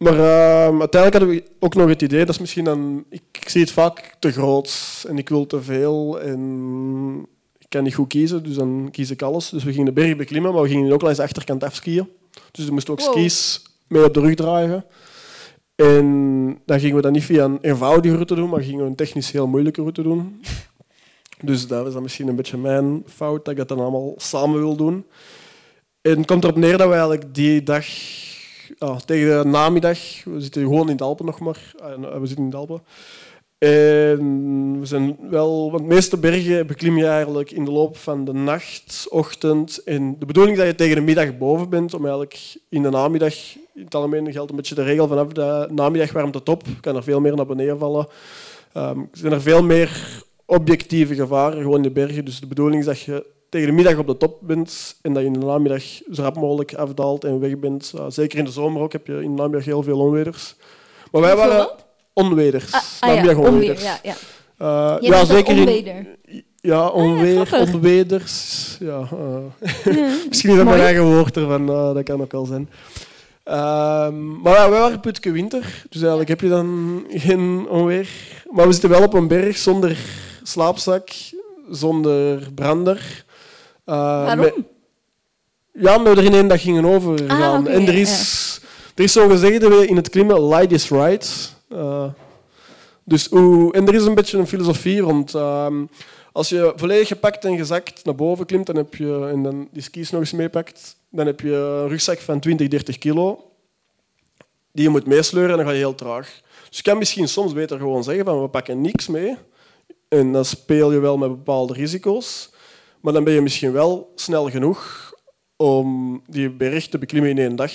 Maar 0.00 0.12
ehm, 0.12 0.80
uiteindelijk 0.80 1.12
hadden 1.12 1.28
we 1.28 1.44
ook 1.58 1.74
nog 1.74 1.88
het 1.88 2.02
idee, 2.02 2.18
dat 2.18 2.34
is 2.34 2.38
misschien 2.38 2.64
dan, 2.64 3.04
ik, 3.10 3.22
ik 3.32 3.48
zie 3.48 3.60
het 3.60 3.70
vaak 3.70 4.16
te 4.18 4.32
groot 4.32 5.04
en 5.08 5.18
ik 5.18 5.28
wil 5.28 5.46
te 5.46 5.62
veel 5.62 6.20
en 6.20 7.26
ik 7.58 7.66
kan 7.68 7.82
niet 7.82 7.94
goed 7.94 8.08
kiezen, 8.08 8.42
dus 8.42 8.54
dan 8.54 8.88
kies 8.90 9.10
ik 9.10 9.22
alles. 9.22 9.48
Dus 9.48 9.64
we 9.64 9.70
gingen 9.70 9.86
de 9.86 10.00
berg 10.00 10.16
beklimmen, 10.16 10.52
maar 10.52 10.62
we 10.62 10.68
gingen 10.68 10.92
ook 10.92 11.02
langs 11.02 11.16
de 11.16 11.22
achterkant 11.24 11.64
afskiën. 11.64 12.08
Dus 12.50 12.64
we 12.64 12.72
moesten 12.72 12.92
ook 12.92 13.00
Wow. 13.00 13.10
skis 13.10 13.62
mee 13.88 14.04
op 14.04 14.14
de 14.14 14.20
rug 14.20 14.34
dragen. 14.34 14.84
En 15.74 16.60
dan 16.66 16.80
gingen 16.80 16.96
we 16.96 17.02
dat 17.02 17.12
niet 17.12 17.24
via 17.24 17.44
een 17.44 17.58
eenvoudige 17.60 18.14
route 18.14 18.34
doen, 18.34 18.48
maar 18.48 18.62
gingen 18.62 18.84
we 18.84 18.90
een 18.90 18.96
technisch 18.96 19.30
heel 19.30 19.46
moeilijke 19.46 19.80
route 19.80 20.02
doen. 20.02 20.40
Dus 21.42 21.66
dat 21.66 21.86
is 21.86 21.92
dan 21.92 22.02
misschien 22.02 22.28
een 22.28 22.36
beetje 22.36 22.56
mijn 22.56 23.02
fout, 23.06 23.44
dat 23.44 23.52
ik 23.52 23.56
dat 23.58 23.68
dan 23.68 23.78
allemaal 23.80 24.14
samen 24.16 24.58
wil 24.58 24.76
doen. 24.76 25.06
En 26.00 26.16
het 26.16 26.26
komt 26.26 26.44
erop 26.44 26.56
neer 26.56 26.76
dat 26.76 26.86
we 26.86 26.92
eigenlijk 26.92 27.34
die 27.34 27.62
dag, 27.62 27.86
ja, 28.78 28.96
tegen 28.96 29.42
de 29.42 29.48
namiddag, 29.48 29.98
we 30.24 30.40
zitten 30.40 30.62
gewoon 30.62 30.90
in 30.90 30.96
de 30.96 31.04
Alpen 31.04 31.26
nog 31.26 31.40
maar, 31.40 31.72
ah, 31.82 32.20
we 32.20 32.26
zitten 32.26 32.44
in 32.44 32.50
de 32.50 32.56
Alpen. 32.56 32.82
En 33.58 34.80
we 34.80 34.86
zijn 34.86 35.16
wel, 35.30 35.70
want 35.70 35.82
de 35.82 35.94
meeste 35.94 36.16
bergen 36.16 36.66
beklim 36.66 36.96
je 36.96 37.06
eigenlijk 37.06 37.50
in 37.50 37.64
de 37.64 37.70
loop 37.70 37.96
van 37.96 38.24
de 38.24 38.32
nacht, 38.32 39.06
ochtend. 39.10 39.82
En 39.84 40.18
de 40.18 40.26
bedoeling 40.26 40.56
is 40.56 40.62
dat 40.62 40.72
je 40.72 40.78
tegen 40.78 40.94
de 40.94 41.02
middag 41.02 41.38
boven 41.38 41.68
bent, 41.68 41.94
om 41.94 42.00
eigenlijk 42.00 42.56
in 42.68 42.82
de 42.82 42.90
namiddag, 42.90 43.34
in 43.74 43.84
het 43.84 43.94
algemeen 43.94 44.32
geldt 44.32 44.50
een 44.50 44.56
beetje 44.56 44.74
de 44.74 44.82
regel 44.82 45.08
vanaf 45.08 45.28
de 45.32 45.68
namiddag 45.70 46.12
warmt 46.12 46.34
het 46.34 46.48
op, 46.48 46.62
kan 46.80 46.96
er 46.96 47.02
veel 47.02 47.20
meer 47.20 47.36
naar 47.36 47.46
beneden 47.46 47.78
vallen. 47.78 48.08
Ehm, 48.72 49.00
zijn 49.12 49.32
er 49.32 49.42
veel 49.42 49.62
meer 49.62 50.22
objectieve 50.44 51.14
gevaren 51.14 51.62
gewoon 51.62 51.76
in 51.76 51.82
de 51.82 51.90
bergen. 51.90 52.24
Dus 52.24 52.40
de 52.40 52.46
bedoeling 52.46 52.80
is 52.80 52.86
dat 52.86 53.00
je 53.00 53.24
tegen 53.50 53.66
de 53.66 53.72
middag 53.72 53.96
op 53.96 54.06
de 54.06 54.16
top 54.16 54.38
bent 54.40 54.96
en 55.02 55.12
dat 55.12 55.22
je 55.22 55.28
in 55.28 55.40
de 55.40 55.46
namiddag 55.46 55.82
zo 56.12 56.22
rap 56.22 56.36
mogelijk 56.36 56.74
afdaalt 56.74 57.24
en 57.24 57.40
weg 57.40 57.58
bent. 57.58 57.92
Uh, 57.96 58.04
zeker 58.08 58.38
in 58.38 58.44
de 58.44 58.50
zomer 58.50 58.82
ook 58.82 58.92
heb 58.92 59.06
je 59.06 59.22
in 59.22 59.36
de 59.36 59.42
namiddag 59.42 59.64
heel 59.64 59.82
veel 59.82 59.98
onweders. 59.98 60.54
Maar 61.12 61.20
wij 61.20 61.36
waren 61.36 61.70
onweders. 62.12 62.72
Ah, 62.72 62.80
ah 63.00 63.08
ja, 63.08 63.14
namiddag 63.14 63.36
onweer. 63.36 63.52
onweders. 63.52 63.82
Ja, 63.82 63.98
ja. 64.02 64.14
Uh, 64.62 64.96
Je 65.00 65.08
ja, 65.08 65.24
zeker 65.24 65.52
in. 65.52 65.58
onweder. 65.58 66.06
Ja, 66.60 66.86
onweer, 66.88 67.46
grappig. 67.46 67.74
onweders. 67.74 68.76
Ja, 68.80 68.98
uh, 68.98 69.68
misschien 70.28 70.50
is 70.50 70.56
dat 70.56 70.64
Mooi. 70.64 70.64
mijn 70.64 70.80
eigen 70.80 71.04
woord 71.04 71.36
ervan, 71.36 71.70
uh, 71.70 71.94
dat 71.94 72.02
kan 72.02 72.20
ook 72.20 72.32
wel 72.32 72.44
zijn. 72.44 72.68
Um, 73.44 74.40
maar 74.40 74.54
ja, 74.54 74.70
wij 74.70 74.80
waren 74.80 75.00
putke 75.00 75.30
winter, 75.30 75.84
dus 75.88 76.00
eigenlijk 76.00 76.28
heb 76.28 76.40
je 76.40 76.48
dan 76.48 77.02
geen 77.08 77.68
onweer. 77.68 78.08
Maar 78.50 78.66
we 78.66 78.72
zitten 78.72 78.90
wel 78.90 79.02
op 79.02 79.14
een 79.14 79.28
berg 79.28 79.56
zonder 79.56 79.96
slaapzak, 80.42 81.08
zonder 81.70 82.48
brander. 82.54 83.24
Uh, 83.90 83.96
Waarom? 83.96 84.38
met- 84.38 84.54
ja, 85.72 86.02
we 86.02 86.08
er 86.10 86.24
in 86.24 86.34
één 86.34 86.48
dag 86.48 86.60
gingen 86.62 86.84
overgaan. 86.84 87.66
Ah, 87.66 87.74
en 87.74 87.86
er 87.86 87.94
is, 87.94 88.60
er 88.94 89.04
is 89.04 89.12
zo'n 89.12 89.30
gezegde 89.30 89.86
in 89.86 89.96
het 89.96 90.08
klimmen, 90.08 90.48
light 90.48 90.72
is 90.72 90.88
right. 90.90 91.54
Uh, 91.72 92.04
Dus 93.04 93.26
hoe, 93.26 93.72
en 93.72 93.86
er 93.88 93.94
is 93.94 94.04
een 94.04 94.14
beetje 94.14 94.38
een 94.38 94.46
filosofie 94.46 95.00
rond. 95.00 95.34
ehm, 95.34 95.84
als 96.32 96.48
je 96.48 96.72
volledig 96.76 97.08
gepakt 97.08 97.44
en 97.44 97.56
gezakt 97.56 98.04
naar 98.04 98.14
boven 98.14 98.46
klimt 98.46 98.66
dan 98.66 98.76
heb 98.76 98.94
je, 98.94 99.28
en 99.32 99.42
dan 99.42 99.68
die 99.72 99.82
skis 99.82 100.10
nog 100.10 100.20
eens 100.20 100.32
meepakt, 100.32 100.96
dan 101.08 101.26
heb 101.26 101.40
je 101.40 101.52
een 101.54 101.88
rugzak 101.88 102.18
van 102.18 102.40
20, 102.40 102.68
30 102.68 102.98
kilo 102.98 103.44
die 104.72 104.84
je 104.84 104.90
moet 104.90 105.06
meesleuren 105.06 105.50
en 105.50 105.56
dan 105.56 105.66
ga 105.66 105.72
je 105.72 105.78
heel 105.78 105.94
traag. 105.94 106.40
Dus 106.68 106.76
je 106.76 106.82
kan 106.82 106.98
misschien 106.98 107.28
soms 107.28 107.52
beter 107.52 107.78
gewoon 107.78 108.04
zeggen 108.04 108.24
van 108.24 108.42
we 108.42 108.48
pakken 108.48 108.80
niks 108.80 109.06
mee 109.08 109.36
en 110.08 110.32
dan 110.32 110.44
speel 110.44 110.92
je 110.92 110.98
wel 110.98 111.16
met 111.18 111.28
bepaalde 111.28 111.72
risico's, 111.72 112.50
maar 113.00 113.12
dan 113.12 113.24
ben 113.24 113.34
je 113.34 113.40
misschien 113.40 113.72
wel 113.72 114.12
snel 114.14 114.50
genoeg 114.50 115.12
om 115.56 116.22
die 116.26 116.50
berg 116.50 116.88
te 116.88 116.98
beklimmen 116.98 117.30
in 117.30 117.38
één 117.38 117.56
dag. 117.56 117.72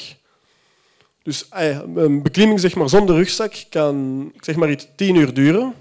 Dus 1.23 1.49
eh, 1.49 1.79
een 1.95 2.21
beklimming 2.21 2.59
zeg 2.59 2.75
maar, 2.75 2.89
zonder 2.89 3.15
rugzak 3.15 3.53
kan 3.69 4.31
zeg 4.39 4.55
maar 4.55 4.69
iets 4.69 4.87
tien 4.95 5.15
uur 5.15 5.33
duren. 5.33 5.73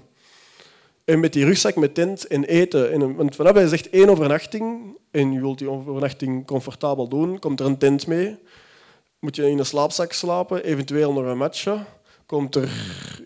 En 1.03 1.19
met 1.19 1.33
die 1.33 1.45
rugzak, 1.45 1.75
met 1.75 1.93
tent 1.93 2.27
en 2.27 2.43
eten. 2.43 2.91
En 2.91 3.15
want 3.15 3.35
vanaf 3.35 3.59
je 3.59 3.67
zegt 3.67 3.89
één 3.89 4.09
overnachting 4.09 4.97
en 5.11 5.31
je 5.31 5.39
wilt 5.39 5.57
die 5.57 5.69
overnachting 5.69 6.45
comfortabel 6.45 7.07
doen, 7.07 7.39
komt 7.39 7.59
er 7.59 7.65
een 7.65 7.77
tent 7.77 8.07
mee. 8.07 8.37
Moet 9.19 9.35
je 9.35 9.49
in 9.49 9.59
een 9.59 9.65
slaapzak 9.65 10.11
slapen, 10.11 10.63
eventueel 10.63 11.13
nog 11.13 11.25
een 11.25 11.37
matje. 11.37 11.77
Komt 12.25 12.55
er 12.55 12.69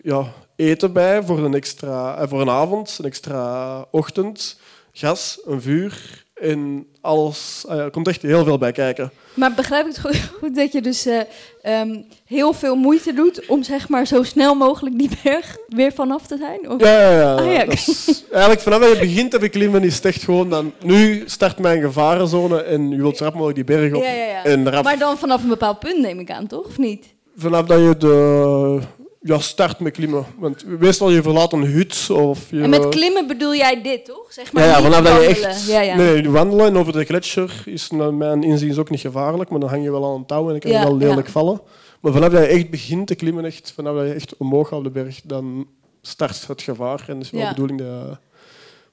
ja, 0.02 0.32
eten 0.56 0.92
bij 0.92 1.22
voor 1.22 1.38
een, 1.38 1.54
extra, 1.54 2.18
eh, 2.18 2.28
voor 2.28 2.40
een 2.40 2.50
avond, 2.50 2.96
een 2.98 3.04
extra 3.04 3.80
ochtend. 3.90 4.60
Gas, 4.92 5.40
een 5.44 5.62
vuur 5.62 6.24
en 6.34 6.86
alles. 7.00 7.64
er 7.68 7.90
komt 7.90 8.08
echt 8.08 8.22
heel 8.22 8.44
veel 8.44 8.58
bij 8.58 8.72
kijken. 8.72 9.10
Maar 9.34 9.54
begrijp 9.54 9.86
ik 9.86 9.96
het 10.02 10.22
goed, 10.40 10.54
dat 10.54 10.72
je 10.72 10.80
dus 10.82 11.06
eh, 11.06 11.20
ehm, 11.62 11.96
heel 12.24 12.52
veel 12.52 12.74
moeite 12.76 13.12
doet 13.14 13.46
om 13.46 13.62
zeg 13.62 13.88
maar 13.88 14.06
zo 14.06 14.22
snel 14.22 14.54
mogelijk 14.54 14.98
die 14.98 15.10
berg 15.22 15.56
weer 15.68 15.92
vanaf 15.92 16.26
te 16.26 16.36
zijn? 16.36 16.70
Of? 16.70 16.80
Ja, 16.80 17.00
ja, 17.00 17.10
ja. 17.20 17.34
Ah, 17.34 17.52
ja. 17.52 17.64
Dat 17.64 17.72
is- 17.74 18.24
eigenlijk 18.30 18.60
vanaf 18.62 18.80
dat 18.80 18.92
je 18.92 18.98
begint 18.98 19.30
te 19.30 19.38
beklimmen 19.38 19.82
is 19.82 19.94
het 19.96 20.04
echt 20.04 20.22
gewoon 20.22 20.50
dan... 20.50 20.72
Nu 20.84 21.22
start 21.26 21.58
mijn 21.58 21.80
gevarenzone 21.80 22.62
en 22.62 22.90
je 22.90 22.96
wilt 22.96 23.16
zo 23.16 23.24
rap 23.24 23.32
mogelijk 23.34 23.56
die 23.66 23.76
berg 23.76 23.92
op. 23.94 24.02
Ja, 24.02 24.12
ja, 24.12 24.24
ja. 24.24 24.44
En 24.44 24.70
rap, 24.70 24.84
Maar 24.84 24.98
dan 24.98 25.18
vanaf 25.18 25.42
een 25.42 25.48
bepaald 25.48 25.78
punt 25.78 25.98
neem 25.98 26.18
ik 26.18 26.30
aan, 26.30 26.46
toch? 26.46 26.66
Of 26.66 26.78
niet? 26.78 27.06
vanaf 27.36 27.66
dat 27.66 27.78
je 27.78 27.96
de, 27.98 28.78
ja, 29.20 29.38
start 29.38 29.80
met 29.80 29.92
klimmen. 29.92 30.26
Want 30.38 30.64
meestal 30.78 31.10
je 31.10 31.22
verlaat 31.22 31.52
een 31.52 31.64
hut 31.64 32.10
of 32.10 32.50
je... 32.50 32.60
En 32.60 32.70
met 32.70 32.88
klimmen 32.88 33.26
bedoel 33.26 33.54
jij 33.54 33.82
dit, 33.82 34.04
toch? 34.04 34.26
Zeg 34.32 34.52
maar 34.52 34.64
Ja, 34.64 34.82
vanaf 34.82 35.02
dat 35.02 35.20
je 35.20 35.26
echt... 35.26 35.66
Ja, 35.66 35.80
ja. 35.80 35.96
Nee, 35.96 36.30
wandelen 36.30 36.66
en 36.66 36.76
over 36.76 36.92
de 36.92 37.04
gletsjer 37.04 37.62
is 37.64 37.90
naar 37.90 38.14
mijn 38.14 38.42
inziens 38.42 38.78
ook 38.78 38.90
niet 38.90 39.00
gevaarlijk, 39.00 39.50
maar 39.50 39.60
dan 39.60 39.68
hang 39.68 39.82
je 39.82 39.90
wel 39.90 40.04
aan 40.04 40.14
een 40.14 40.26
touw 40.26 40.44
en 40.44 40.50
dan 40.50 40.58
kan 40.58 40.70
je 40.70 40.76
Ja, 40.76 40.82
wel 40.82 40.96
lelijk 40.96 41.26
ja. 41.26 41.32
vallen. 41.32 41.60
Maar 42.00 42.12
vanaf 42.12 42.30
dat 42.30 42.40
je 42.40 42.46
echt 42.46 42.70
begint 42.70 43.06
te 43.06 43.14
klimmen, 43.14 43.44
echt, 43.44 43.72
vanaf 43.74 43.94
dat 43.96 44.06
je 44.06 44.12
echt 44.12 44.36
omhoog 44.36 44.68
gaat 44.68 44.78
op 44.78 44.84
de 44.84 44.90
berg, 44.90 45.20
dan 45.24 45.66
start 46.02 46.46
het 46.46 46.62
gevaar. 46.62 47.04
En 47.06 47.14
dat 47.14 47.24
is 47.24 47.30
wel 47.30 47.40
Ja. 47.40 47.48
de 47.48 47.54
bedoeling 47.54 47.80
dat... 47.80 48.18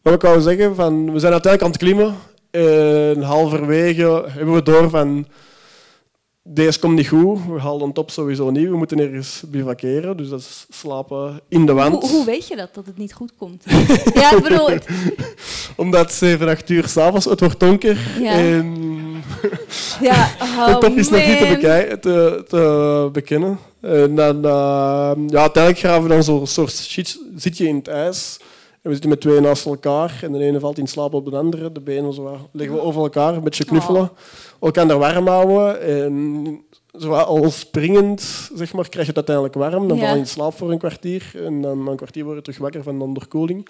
Wat 0.01 0.13
ik 0.13 0.21
wou 0.21 0.41
zeggen, 0.41 0.75
van, 0.75 1.13
we 1.13 1.19
zijn 1.19 1.31
uiteindelijk 1.31 1.63
aan 1.63 1.69
het 1.69 1.77
klimmen 1.77 2.15
en 2.51 3.21
halverwege 3.21 4.25
hebben 4.27 4.53
we 4.53 4.63
door 4.63 4.89
van... 4.89 5.27
Deze 6.49 6.79
komt 6.79 6.95
niet 6.95 7.07
goed, 7.07 7.39
we 7.45 7.59
halen 7.59 7.81
een 7.81 7.93
top 7.93 8.11
sowieso 8.11 8.49
niet, 8.49 8.69
we 8.69 8.77
moeten 8.77 8.99
ergens 8.99 9.43
bivakeren, 9.47 10.17
dus 10.17 10.29
dat 10.29 10.39
is 10.39 10.65
slapen 10.69 11.39
in 11.49 11.65
de 11.65 11.73
wand. 11.73 12.01
Hoe, 12.01 12.11
hoe 12.11 12.25
weet 12.25 12.47
je 12.47 12.55
dat, 12.55 12.73
dat 12.73 12.85
het 12.85 12.97
niet 12.97 13.13
goed 13.13 13.31
komt? 13.37 13.63
ja, 14.13 14.35
ik 14.35 14.43
bedoel, 14.43 14.69
het, 14.69 14.85
Omdat 15.75 16.13
7, 16.13 16.47
8 16.47 16.69
uur 16.69 16.87
s'avonds, 16.87 17.25
het 17.25 17.39
wordt 17.39 17.59
donker 17.59 17.97
Ja. 18.19 18.31
en 18.31 18.75
ja, 20.01 20.29
oh, 20.41 20.65
de 20.65 20.77
top 20.77 20.97
is 20.97 21.09
nog 21.09 21.25
niet 21.25 21.37
te, 21.39 21.97
te, 22.01 22.43
te 22.47 23.09
bekennen. 23.11 23.59
En 23.81 24.15
dan, 24.15 24.35
eh, 24.35 25.11
ja, 25.27 25.39
uiteindelijk 25.39 25.77
graven 25.77 26.03
we 26.03 26.09
dan 26.09 26.23
zo'n 26.23 26.47
soort 26.47 26.73
shit, 26.73 27.19
zit 27.35 27.57
je 27.57 27.67
in 27.67 27.75
het 27.75 27.87
ijs. 27.87 28.37
En 28.87 28.93
we 28.93 28.99
zitten 28.99 29.09
met 29.09 29.21
twee 29.21 29.39
naast 29.39 29.65
elkaar. 29.65 30.19
En 30.21 30.31
de 30.31 30.43
ene 30.43 30.59
valt 30.59 30.77
in 30.77 30.87
slaap 30.87 31.13
op 31.13 31.25
de 31.31 31.37
andere. 31.37 31.71
De 31.71 31.79
benen 31.81 32.13
zo 32.13 32.23
wat 32.23 32.37
leggen 32.51 32.75
we 32.75 32.81
over 32.81 33.01
elkaar, 33.01 33.33
een 33.35 33.43
beetje 33.43 33.65
knuffelen. 33.65 34.09
Elkaar 34.61 34.89
er 34.89 34.97
warm 34.97 35.27
houden. 35.27 35.81
En 35.81 36.61
zo 36.99 37.11
al 37.11 37.49
springend 37.51 38.49
zeg 38.55 38.73
maar, 38.73 38.89
krijg 38.89 39.05
je 39.07 39.13
het 39.13 39.27
uiteindelijk 39.27 39.55
warm. 39.55 39.87
Dan 39.87 39.97
Ja. 39.97 40.03
val 40.05 40.13
je 40.13 40.19
in 40.19 40.27
slaap 40.27 40.57
voor 40.57 40.71
een 40.71 40.77
kwartier. 40.77 41.31
En 41.45 41.61
dan 41.61 41.83
na 41.83 41.91
een 41.91 41.97
kwartier 41.97 42.23
word 42.23 42.35
je 42.35 42.41
terug 42.41 42.59
wakker 42.59 42.83
van 42.83 42.97
de 42.97 43.03
onderkoeling. 43.03 43.67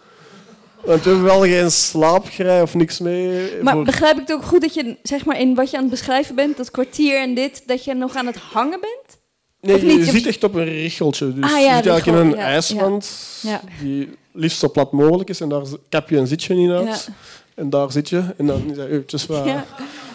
Want 0.86 1.04
we 1.04 1.10
hebben 1.10 1.28
wel 1.28 1.42
geen 1.42 1.72
slaapgrij 1.72 2.62
of 2.62 2.74
niks 2.76 3.00
mee. 3.00 3.50
Maar 3.62 3.74
voor- 3.74 3.84
begrijp 3.84 4.14
ik 4.16 4.28
het 4.28 4.34
ook 4.34 4.44
goed 4.44 4.62
dat 4.62 4.74
je, 4.74 4.98
zeg 5.04 5.26
maar, 5.26 5.40
in 5.40 5.56
wat 5.56 5.70
je 5.72 5.76
aan 5.78 5.82
het 5.84 5.92
beschrijven 5.92 6.36
bent, 6.36 6.58
dat 6.58 6.72
kwartier 6.72 7.22
en 7.22 7.34
dit, 7.34 7.64
dat 7.68 7.84
je 7.84 7.94
nog 7.94 8.16
aan 8.16 8.26
het 8.26 8.36
hangen 8.38 8.80
bent? 8.80 9.18
Nee, 9.62 9.86
je 9.86 9.98
Je- 9.98 10.04
zit 10.12 10.26
echt 10.26 10.44
op 10.44 10.56
een 10.56 10.64
richeltje. 10.66 11.34
Dus 11.34 11.44
Ah, 11.44 11.50
ja, 11.50 11.58
je 11.58 11.76
zit 11.76 11.88
eigenlijk 11.88 12.06
in 12.06 12.14
een 12.32 12.38
ja, 12.38 12.44
ijswand 12.46 13.12
ja. 13.42 13.62
die 13.82 14.10
liefst 14.38 14.60
zo 14.60 14.70
plat 14.70 14.92
mogelijk 14.92 15.30
is. 15.30 15.42
En 15.42 15.50
daar 15.50 15.64
kap 15.90 16.10
je 16.10 16.18
een 16.18 16.28
zitje 16.28 16.56
in 16.56 16.72
uit. 16.72 17.06
Ja. 17.08 17.14
En 17.56 17.70
daar 17.70 17.92
zit 17.92 18.10
je. 18.10 18.24
En 18.38 18.46
dan 18.46 18.70
is 18.70 18.78
dat 18.78 18.88
eventjes 18.88 19.26
wat 19.26 19.46
Ja. 19.46 19.66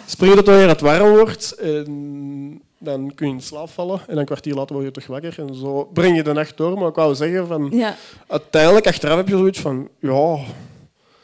springen 0.05 0.35
tot 0.35 0.45
wanneer 0.45 0.67
het 0.67 0.81
warm 0.81 1.09
wordt. 1.17 1.51
En 1.59 2.61
dan 2.77 3.11
kun 3.15 3.27
je 3.27 3.33
in 3.33 3.41
slaap 3.41 3.69
vallen. 3.69 3.99
En 3.99 4.05
dan 4.07 4.17
een 4.17 4.25
kwartier 4.25 4.53
later 4.53 4.73
word 4.75 4.85
je 4.87 4.91
terug 4.91 5.07
wakker. 5.07 5.39
En 5.39 5.55
zo 5.55 5.89
breng 5.93 6.15
je 6.15 6.23
de 6.23 6.33
nacht 6.33 6.57
door. 6.57 6.77
Maar 6.79 6.89
ik 6.89 6.95
wou 6.95 7.15
zeggen, 7.15 7.47
van, 7.47 7.69
Ja. 7.71 7.95
uiteindelijk 8.27 8.87
achteraf 8.87 9.15
heb 9.15 9.27
je 9.27 9.37
zoiets 9.37 9.59
van... 9.59 9.87
Ja, 9.99 10.37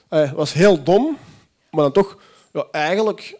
eh, 0.09 0.19
het 0.21 0.31
was 0.31 0.53
heel 0.53 0.83
dom. 0.83 1.17
Maar 1.71 1.83
dan 1.83 1.91
toch, 1.91 2.17
ja, 2.53 2.65
eigenlijk... 2.71 3.35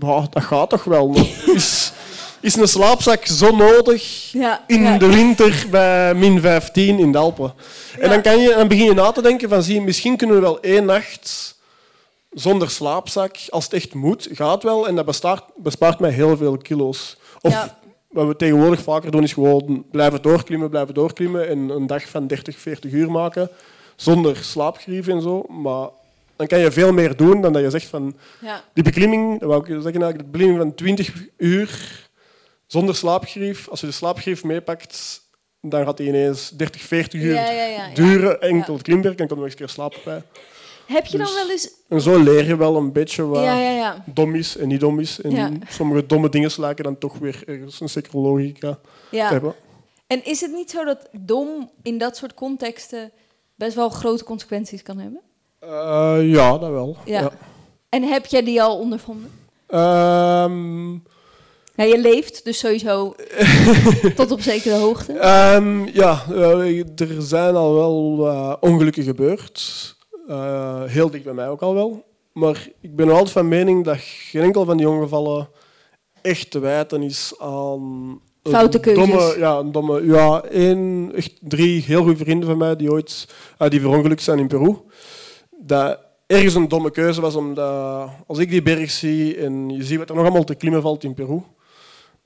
Ja, 0.00 0.26
dat 0.30 0.42
gaat 0.42 0.70
toch 0.70 0.84
wel. 0.84 1.08
Maar 1.08 1.26
Is, 1.54 1.92
is 2.40 2.56
een 2.56 2.68
slaapzak 2.68 3.26
zo 3.26 3.56
nodig 3.56 4.32
Ja. 4.32 4.64
in 4.66 4.82
ja. 4.82 4.98
de 4.98 5.06
winter 5.06 5.66
bij 5.70 6.14
min 6.14 6.40
15 6.40 6.98
in 6.98 7.12
de 7.12 7.18
Alpen. 7.18 7.52
En 8.00 8.10
dan, 8.10 8.22
kan 8.22 8.38
je, 8.40 8.54
dan 8.54 8.68
begin 8.68 8.84
je 8.84 8.94
na 8.94 9.12
te 9.12 9.22
denken 9.22 9.48
van, 9.48 9.62
zie, 9.62 9.80
misschien 9.80 10.16
kunnen 10.16 10.36
we 10.36 10.42
wel 10.42 10.60
één 10.60 10.84
nacht 10.84 11.56
zonder 12.30 12.70
slaapzak, 12.70 13.36
als 13.48 13.64
het 13.64 13.72
echt 13.72 13.94
moet, 13.94 14.28
gaat 14.32 14.62
wel. 14.62 14.88
En 14.88 14.94
dat 14.96 15.04
bespaart, 15.04 15.44
bespaart 15.56 15.98
mij 15.98 16.10
heel 16.10 16.36
veel 16.36 16.56
kilo's. 16.56 17.16
Of 17.40 17.74
wat 18.08 18.26
we 18.26 18.36
tegenwoordig 18.36 18.82
vaker 18.82 19.10
doen, 19.10 19.22
is 19.22 19.32
gewoon 19.32 19.84
blijven 19.90 20.22
doorklimmen, 20.22 20.70
blijven 20.70 20.94
doorklimmen 20.94 21.48
en 21.48 21.58
een 21.68 21.86
dag 21.86 22.08
van 22.08 22.26
30, 22.26 22.58
40 22.58 22.92
uur 22.92 23.10
maken, 23.10 23.50
zonder 23.96 24.36
slaapgrieven 24.36 25.12
en 25.12 25.22
zo. 25.22 25.42
Maar 25.48 25.88
dan 26.36 26.46
kan 26.46 26.58
je 26.58 26.72
veel 26.72 26.92
meer 26.92 27.16
doen 27.16 27.40
dan 27.40 27.52
dat 27.52 27.62
je 27.62 27.70
zegt 27.70 27.86
van... 27.86 28.16
Ja. 28.40 28.62
Die 28.72 28.84
beklimming, 28.84 29.40
dat 29.40 29.48
wou 29.48 29.60
ik 29.60 29.82
zeggen, 29.82 30.16
de 30.18 30.24
beklimming 30.24 30.58
van 30.58 30.74
20 30.74 31.12
uur 31.36 32.07
zonder 32.68 32.94
slaapgrief. 32.94 33.68
Als 33.68 33.80
je 33.80 33.86
de 33.86 33.92
slaapgrief 33.92 34.44
meepakt, 34.44 35.20
dan 35.60 35.84
gaat 35.84 35.96
die 35.96 36.08
ineens 36.08 36.50
30, 36.50 36.82
40 36.82 37.20
uur 37.20 37.34
Ja, 37.34 37.50
ja, 37.50 37.64
ja, 37.64 37.86
ja. 37.86 37.94
duren. 37.94 38.40
Enkel 38.40 38.74
het 38.74 38.82
klimwerk, 38.82 39.18
en 39.18 39.26
kan 39.26 39.36
er 39.36 39.42
nog 39.42 39.44
eens 39.44 39.52
een 39.52 39.58
keer 39.66 39.68
slapen 39.74 40.00
bij. 40.04 40.22
Heb 40.86 41.06
je 41.06 41.18
dan 41.18 41.26
Dus- 41.26 41.34
wel 41.34 41.50
eens... 41.50 41.70
En 41.88 42.00
zo 42.00 42.18
leer 42.22 42.46
je 42.46 42.56
wel 42.56 42.76
een 42.76 42.92
beetje 42.92 43.26
wat 43.26 43.46
dom 44.04 44.34
is 44.34 44.56
en 44.56 44.68
niet 44.68 44.80
dom 44.80 45.00
is. 45.00 45.20
En 45.20 45.62
sommige 45.68 46.06
domme 46.06 46.28
dingen 46.28 46.50
lijken 46.56 46.84
dan 46.84 46.98
toch 46.98 47.18
weer 47.18 47.42
ergens 47.46 47.80
een 47.80 47.88
zekere 47.88 48.18
logica 48.18 48.78
te 49.10 49.16
ja. 49.16 49.28
hebben. 49.30 49.54
En 50.06 50.24
is 50.24 50.40
het 50.40 50.52
niet 50.52 50.70
zo 50.70 50.84
dat 50.84 51.08
dom 51.12 51.70
in 51.82 51.98
dat 51.98 52.16
soort 52.16 52.34
contexten 52.34 53.10
best 53.54 53.74
wel 53.74 53.88
grote 53.88 54.24
consequenties 54.24 54.82
kan 54.82 54.98
hebben? 54.98 55.20
Eh, 55.58 56.18
ja, 56.22 56.58
dat 56.58 56.70
wel. 56.70 56.96
Ja. 57.04 57.20
Ja. 57.20 57.30
En 57.88 58.02
heb 58.02 58.26
jij 58.26 58.42
die 58.42 58.62
al 58.62 58.78
ondervonden? 58.78 59.30
Ehm, 59.66 60.94
Ja, 61.78 61.84
je 61.84 61.98
leeft 61.98 62.44
dus 62.44 62.58
sowieso 62.58 63.14
tot 64.16 64.30
op 64.30 64.40
zekere 64.40 64.74
hoogte. 64.74 65.12
Ehm, 65.12 65.86
ja, 65.86 66.24
eh, 66.30 66.78
er 66.78 67.16
zijn 67.18 67.54
al 67.54 67.74
wel 67.74 68.16
wat 68.16 68.56
ongelukken 68.60 69.02
gebeurd. 69.02 69.96
Eh, 70.28 70.82
heel 70.84 71.10
dicht 71.10 71.24
bij 71.24 71.32
mij 71.32 71.48
ook 71.48 71.62
al 71.62 71.74
wel. 71.74 72.04
Maar 72.32 72.68
ik 72.80 72.96
ben 72.96 73.06
nog 73.06 73.14
altijd 73.14 73.32
van 73.32 73.48
mening 73.48 73.84
dat 73.84 73.96
geen 74.00 74.42
enkel 74.42 74.64
van 74.64 74.76
die 74.76 74.88
ongevallen 74.88 75.48
echt 76.22 76.50
te 76.50 76.58
wijten 76.58 77.02
is 77.02 77.34
aan... 77.38 78.20
een 78.42 78.52
Foute 78.52 78.80
keuzes. 78.80 79.06
Domme, 79.06 79.38
ja, 79.38 79.56
een 79.58 79.72
domme... 79.72 80.06
Ja, 80.06 80.42
één, 80.42 81.12
echt 81.14 81.32
drie 81.40 81.82
heel 81.82 82.02
goede 82.02 82.24
vrienden 82.24 82.48
van 82.48 82.58
mij 82.58 82.76
die 82.76 82.90
ooit 82.90 83.28
uh, 83.58 83.68
die 83.68 83.80
verongelukt 83.80 84.22
zijn 84.22 84.38
in 84.38 84.48
Peru. 84.48 84.76
Dat 85.50 85.98
ergens 86.26 86.54
een 86.54 86.68
domme 86.68 86.90
keuze 86.90 87.20
was, 87.20 87.34
omdat 87.34 88.10
als 88.26 88.38
ik 88.38 88.50
die 88.50 88.62
berg 88.62 88.90
zie 88.90 89.36
en 89.36 89.68
je 89.68 89.82
ziet 89.82 89.98
wat 89.98 90.08
er 90.08 90.14
nog 90.14 90.24
allemaal 90.24 90.44
te 90.44 90.54
klimmen 90.54 90.82
valt 90.82 91.04
in 91.04 91.14
Peru, 91.14 91.42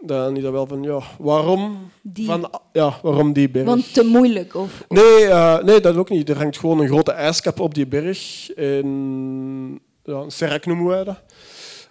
dan 0.02 0.36
is 0.36 0.42
dat 0.42 0.52
wel 0.52 0.66
van, 0.66 0.82
ja, 0.82 1.00
waarom 1.18 1.90
Die, 2.02 2.26
van, 2.26 2.50
ja, 2.72 2.98
waarom 3.02 3.32
die 3.32 3.50
berg? 3.50 3.66
want 3.66 3.94
te 3.94 4.04
moeilijk. 4.04 4.54
Of, 4.54 4.84
of- 4.88 4.96
nee, 4.96 5.24
eh, 5.26 5.58
nee, 5.62 5.80
dat 5.80 5.96
ook 5.96 6.08
niet. 6.10 6.28
Er 6.28 6.36
hangt 6.36 6.58
gewoon 6.58 6.80
een 6.80 6.88
grote 6.88 7.12
ijskap 7.12 7.60
op 7.60 7.74
die 7.74 7.86
berg. 7.86 8.50
En, 8.50 9.80
ja, 10.04 10.14
een 10.14 10.30
serac 10.30 10.66
noemen 10.66 10.86
wij 10.86 11.04
dat. 11.04 11.20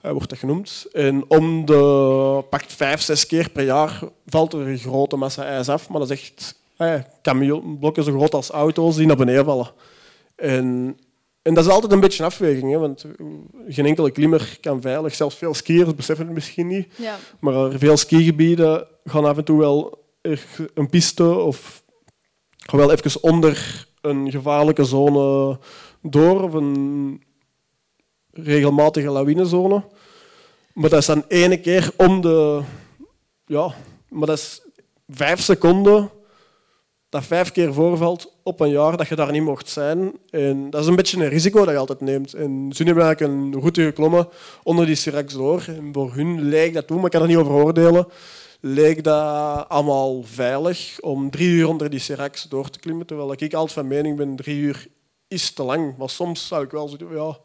Eh, 0.02 0.12
wordt 0.12 0.30
dat 0.30 0.38
genoemd. 0.40 0.86
En 0.92 1.24
om 1.28 1.66
de 1.66 2.44
pakt 2.50 2.74
vijf, 2.74 3.02
zes 3.02 3.26
keer 3.26 3.50
per 3.50 3.64
jaar 3.64 4.00
valt 4.26 4.54
er 4.54 4.68
een 4.68 4.78
grote 4.78 5.16
massa 5.16 5.46
ijs 5.46 5.70
af. 5.70 5.90
Maar 5.90 6.00
dat 6.00 6.10
is 6.10 6.20
echt 6.22 6.60
eh, 6.78 6.94
kamionblokken 7.22 8.04
zo 8.04 8.12
groot 8.12 8.34
als 8.34 8.50
auto's 8.50 8.96
die 8.96 9.08
naar 9.08 9.16
beneden 9.16 9.46
vallen. 9.46 9.72
En, 10.36 10.98
en 11.42 11.54
dat 11.54 11.66
is 11.66 11.72
altijd 11.72 11.92
een 11.92 12.00
beetje 12.00 12.20
een 12.20 12.30
afweging. 12.30 12.72
Hè, 12.72 12.78
want 12.78 13.06
geen 13.68 13.86
enkele 13.86 14.12
klimmer 14.12 14.58
kan 14.62 14.82
veilig. 14.82 15.16
Zelfs 15.16 15.36
veel 15.36 15.54
skiers 15.54 15.96
beseffen 15.96 16.26
het 16.26 16.34
misschien 16.34 16.68
niet. 16.68 16.88
ja. 16.98 17.18
Maar 17.40 17.72
veel 17.72 17.98
skigebieden 17.98 18.88
gaan 19.04 19.26
af 19.26 19.38
en 19.38 19.44
toe 19.44 19.60
wel 19.60 20.06
een 20.74 20.90
piste 20.90 21.34
of 21.34 21.84
ga 22.58 22.78
wel 22.78 22.92
even 22.92 23.24
onder 23.24 23.86
een 24.02 24.32
gevaarlijke 24.32 24.84
zone 24.84 25.60
door, 26.02 26.44
of 26.44 26.54
een 26.54 27.22
regelmatige 28.32 29.10
lawinezone. 29.10 29.84
Maar 30.74 30.90
dat 30.90 31.00
is 31.00 31.06
dan 31.06 31.24
ene 31.28 31.58
keer 31.60 31.92
om 31.98 32.22
de... 32.22 32.62
Ja, 33.46 33.74
maar 34.10 34.28
dat 34.28 34.38
is 34.38 34.62
vijf 35.08 35.42
seconden 35.42 36.12
dat 37.12 37.26
vijf 37.26 37.52
keer 37.52 37.74
voorvalt 37.74 38.34
op 38.44 38.60
een 38.60 38.70
jaar 38.70 38.98
dat 38.98 39.08
je 39.08 39.16
daar 39.16 39.32
niet 39.32 39.44
mocht 39.44 39.70
zijn. 39.70 40.14
En 40.30 40.70
dat 40.70 40.82
is 40.82 40.88
een 40.88 40.96
beetje 40.96 41.24
een 41.24 41.30
risico 41.30 41.60
dat 41.66 41.74
je 41.74 41.80
altijd 41.80 42.02
neemt. 42.02 42.34
En 42.34 42.72
ze 42.74 42.84
hebben 42.84 43.04
eigenlijk 43.04 43.34
een 43.34 43.60
route 43.60 43.84
geklommen 43.84 44.28
onder 44.64 44.86
die 44.86 44.96
Sirax 44.96 45.34
door. 45.34 45.64
En 45.68 45.90
voor 45.94 46.14
hun 46.14 46.42
leek 46.42 46.74
dat 46.74 46.88
toen, 46.88 46.96
maar 46.96 47.06
ik 47.06 47.12
kan 47.12 47.22
er 47.22 47.28
niet 47.28 47.38
over 47.38 47.52
oordelen, 47.52 48.08
leek 48.60 49.04
dat 49.04 49.70
allemaal 49.70 50.24
veilig 50.24 50.98
om 51.00 51.30
drie 51.30 51.50
uur 51.50 51.68
onder 51.68 51.90
die 51.90 52.00
Sirax 52.00 52.44
door 52.44 52.70
te 52.70 52.80
klimmen. 52.80 53.06
Terwijl 53.06 53.32
ik 53.32 53.54
altijd 53.54 53.72
van 53.72 53.88
mening 53.88 54.18
ben, 54.18 54.36
drie 54.36 54.58
uur 54.58 54.88
is 55.28 55.52
te 55.52 55.64
lang. 55.64 55.98
Maar 55.98 56.10
soms 56.10 56.48
zou 56.48 56.64
ik 56.64 56.72
wel 56.72 56.88
zo 56.88 56.98
ja, 57.14 57.38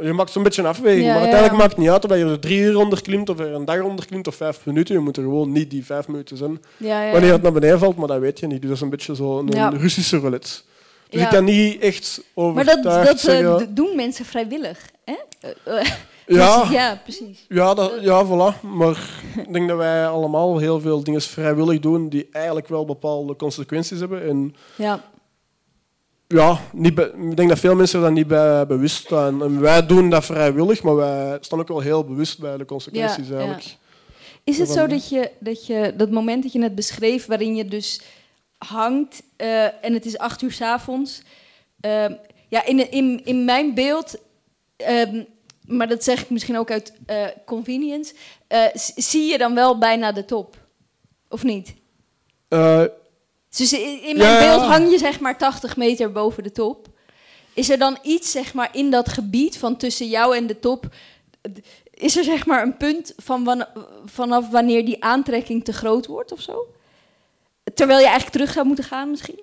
je 0.00 0.12
maakt 0.12 0.30
zo'n 0.30 0.42
beetje 0.42 0.62
een 0.62 0.68
afweging. 0.68 1.04
Ja, 1.04 1.12
maar 1.12 1.20
uiteindelijk 1.20 1.58
maakt 1.58 1.70
het 1.70 1.80
niet 1.80 1.90
uit 1.90 2.04
of 2.04 2.16
je 2.16 2.24
er 2.24 2.40
drie 2.40 2.60
uur 2.60 2.78
onder 2.78 3.02
klimt 3.02 3.28
of 3.28 3.38
er 3.38 3.54
een 3.54 3.64
dag 3.64 3.80
onder 3.80 4.06
klimt 4.06 4.26
of 4.26 4.34
vijf 4.34 4.66
minuten. 4.66 4.94
Je 4.94 5.00
moet 5.00 5.16
er 5.16 5.22
gewoon 5.22 5.52
niet 5.52 5.70
die 5.70 5.84
vijf 5.84 6.08
minuten 6.08 6.36
zijn. 6.36 6.62
Ja, 6.76 7.02
ja, 7.02 7.12
Wanneer 7.12 7.32
het 7.32 7.42
naar 7.42 7.52
beneden 7.52 7.78
valt, 7.78 7.96
maar 7.96 8.08
dat 8.08 8.18
weet 8.18 8.40
je 8.40 8.46
niet. 8.46 8.60
Dus 8.60 8.68
dat 8.68 8.76
is 8.76 8.82
een 8.82 8.90
beetje 8.90 9.14
zo'n 9.14 9.56
een 9.56 9.78
Russische 9.78 10.18
roulette. 10.18 10.50
Dus 11.10 11.22
ik 11.22 11.28
kan 11.28 11.44
niet 11.44 11.80
echt 11.80 12.20
Maar 12.34 12.44
overtuigd 12.44 12.82
dat, 12.82 13.04
dat 13.04 13.16
eh, 13.16 13.20
zeggen... 13.20 13.74
doen 13.74 13.96
mensen 13.96 14.24
vrijwillig. 14.24 14.78
Hè? 15.04 15.14
Eh, 15.40 15.80
eh, 15.80 15.86
ja, 16.26 16.68
ja, 16.70 17.00
precies. 17.02 17.44
ja, 17.48 17.74
dat, 17.74 17.92
ja, 18.00 18.26
voilà. 18.26 18.60
Maar 18.60 19.10
ik 19.36 19.52
denk 19.52 19.68
dat 19.68 19.76
wij 19.76 20.06
allemaal 20.06 20.58
heel 20.58 20.80
veel 20.80 21.04
dingen 21.04 21.22
vrijwillig 21.22 21.80
doen 21.80 22.08
die 22.08 22.28
eigenlijk 22.32 22.68
wel 22.68 22.84
bepaalde 22.84 23.36
consequenties 23.36 23.98
hebben. 23.98 24.22
En 24.28 24.54
Ja. 24.76 25.12
Ja, 26.34 26.60
niet 26.72 26.98
ik 26.98 27.36
denk 27.36 27.48
dat 27.48 27.58
veel 27.58 27.74
mensen 27.74 28.00
dan 28.00 28.12
niet 28.12 28.26
bij 28.26 28.66
bewust 28.66 28.96
staan. 28.96 29.42
En 29.42 29.60
wij 29.60 29.86
doen 29.86 30.10
dat 30.10 30.24
vrijwillig, 30.24 30.82
maar 30.82 30.96
wij 30.96 31.38
staan 31.40 31.60
ook 31.60 31.68
wel 31.68 31.80
heel 31.80 32.04
bewust 32.04 32.38
bij 32.38 32.56
de 32.56 32.64
consequenties 32.64 33.28
Ja, 33.28 33.34
eigenlijk. 33.36 33.76
Is 34.44 34.58
het 34.58 34.68
Ja, 34.68 34.74
zo 34.74 34.86
dat 34.86 35.08
je, 35.08 35.30
dat 35.38 35.66
je 35.66 35.94
dat 35.96 36.10
moment 36.10 36.42
dat 36.42 36.52
je 36.52 36.58
net 36.58 36.74
beschreef, 36.74 37.26
waarin 37.26 37.56
je 37.56 37.64
dus 37.64 38.00
hangt 38.58 39.22
eh, 39.36 39.84
en 39.84 39.92
het 39.92 40.04
is 40.06 40.18
acht 40.18 40.42
uur 40.42 40.52
's 40.52 40.60
avonds. 40.60 41.22
ehm, 41.80 42.14
ja, 42.48 42.64
in, 42.64 42.90
in, 42.90 43.24
in 43.24 43.44
mijn 43.44 43.74
beeld, 43.74 44.16
ehm, 44.76 45.22
maar 45.66 45.88
dat 45.88 46.04
zeg 46.04 46.22
ik 46.22 46.30
misschien 46.30 46.58
ook 46.58 46.70
uit 46.70 46.92
eh, 47.06 47.26
convenience, 47.46 48.14
eh, 48.46 48.66
zie 48.96 49.30
je 49.30 49.38
dan 49.38 49.54
wel 49.54 49.78
bijna 49.78 50.12
de 50.12 50.24
top? 50.24 50.56
Of 51.28 51.42
niet? 51.42 51.74
Eh, 53.54 53.58
Dus 53.60 53.72
in, 53.72 54.16
mijn 54.16 54.32
Ja, 54.32 54.38
beeld 54.38 54.62
hang 54.62 54.90
je 54.90 54.98
zeg 54.98 55.20
maar 55.20 55.38
80 55.38 55.76
meter 55.76 56.12
boven 56.12 56.42
de 56.42 56.52
top. 56.52 56.86
Is 57.52 57.70
er 57.70 57.78
dan 57.78 57.98
iets 58.02 58.30
zeg 58.30 58.54
maar 58.54 58.68
in 58.72 58.90
dat 58.90 59.08
gebied 59.08 59.58
van 59.58 59.76
tussen 59.76 60.08
jou 60.08 60.36
en 60.36 60.46
de 60.46 60.58
top? 60.60 60.86
Is 61.90 62.16
er 62.16 62.24
zeg 62.24 62.46
maar 62.46 62.62
een 62.62 62.76
punt 62.76 63.12
van 63.16 63.44
wan- 63.44 63.66
vanaf 64.04 64.50
wanneer 64.50 64.84
die 64.84 65.04
aantrekking 65.04 65.64
te 65.64 65.72
groot 65.72 66.06
wordt 66.06 66.32
of 66.32 66.40
zo? 66.40 66.66
Terwijl 67.74 67.98
je 67.98 68.04
eigenlijk 68.04 68.36
terug 68.36 68.52
zou 68.52 68.66
moeten 68.66 68.84
gaan 68.84 69.10
misschien? 69.10 69.40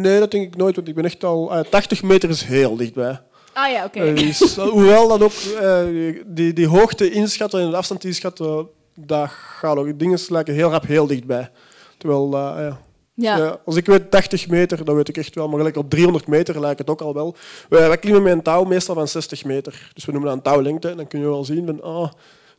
nee, 0.00 0.18
dat 0.18 0.30
denk 0.30 0.46
ik 0.46 0.56
nooit, 0.56 0.76
want 0.76 0.88
ik 0.88 0.94
ben 0.94 1.04
echt 1.04 1.24
al... 1.24 1.52
eh, 1.52 1.60
80 1.70 2.02
meter 2.02 2.28
is 2.30 2.42
heel 2.44 2.76
dichtbij. 2.76 3.20
Ah 3.52 3.70
ja, 3.70 3.84
oké. 3.84 4.00
Eh, 4.00 4.14
is- 4.28 4.56
hoewel 4.76 5.08
dat 5.08 5.22
ook... 5.22 5.32
eh, 5.60 6.14
die, 6.26 6.52
die 6.52 6.66
hoogte 6.66 7.10
inschatten 7.10 7.60
en 7.60 7.70
de 7.70 7.76
afstand 7.76 8.04
inschatten, 8.04 8.68
dat 9.06 9.28
gaat 9.30 9.76
ook. 9.76 9.98
Dingen 9.98 10.18
lijken 10.28 10.54
heel 10.54 10.70
rap 10.70 10.86
heel 10.86 11.06
dichtbij. 11.06 11.50
Terwijl, 11.98 12.24
eh, 12.24 12.30
ja, 12.40 12.78
ja. 13.14 13.36
Ja, 13.36 13.60
als 13.64 13.76
ik 13.76 13.86
weet 13.86 14.10
80 14.10 14.48
meter, 14.48 14.84
dan 14.84 14.94
weet 14.94 15.08
ik 15.08 15.16
echt 15.16 15.34
wel. 15.34 15.48
Maar 15.48 15.56
gelijk 15.56 15.76
op 15.76 15.90
300 15.90 16.26
meter 16.26 16.60
lijkt 16.60 16.78
het 16.78 16.90
ook 16.90 17.00
al 17.00 17.14
wel. 17.14 17.34
Wij, 17.68 17.88
wij 17.88 17.98
klimmen 17.98 18.22
met 18.22 18.32
een 18.32 18.42
touw 18.42 18.64
meestal 18.64 18.94
van 18.94 19.08
60 19.08 19.44
meter. 19.44 19.90
Dus 19.94 20.04
we 20.04 20.12
noemen 20.12 20.28
dat 20.30 20.38
een 20.38 20.52
touwlengte. 20.52 20.88
En 20.88 20.96
dan 20.96 21.06
kun 21.06 21.20
je 21.20 21.26
wel 21.26 21.44
zien 21.44 21.66
van, 21.66 21.82
ah, 21.82 22.10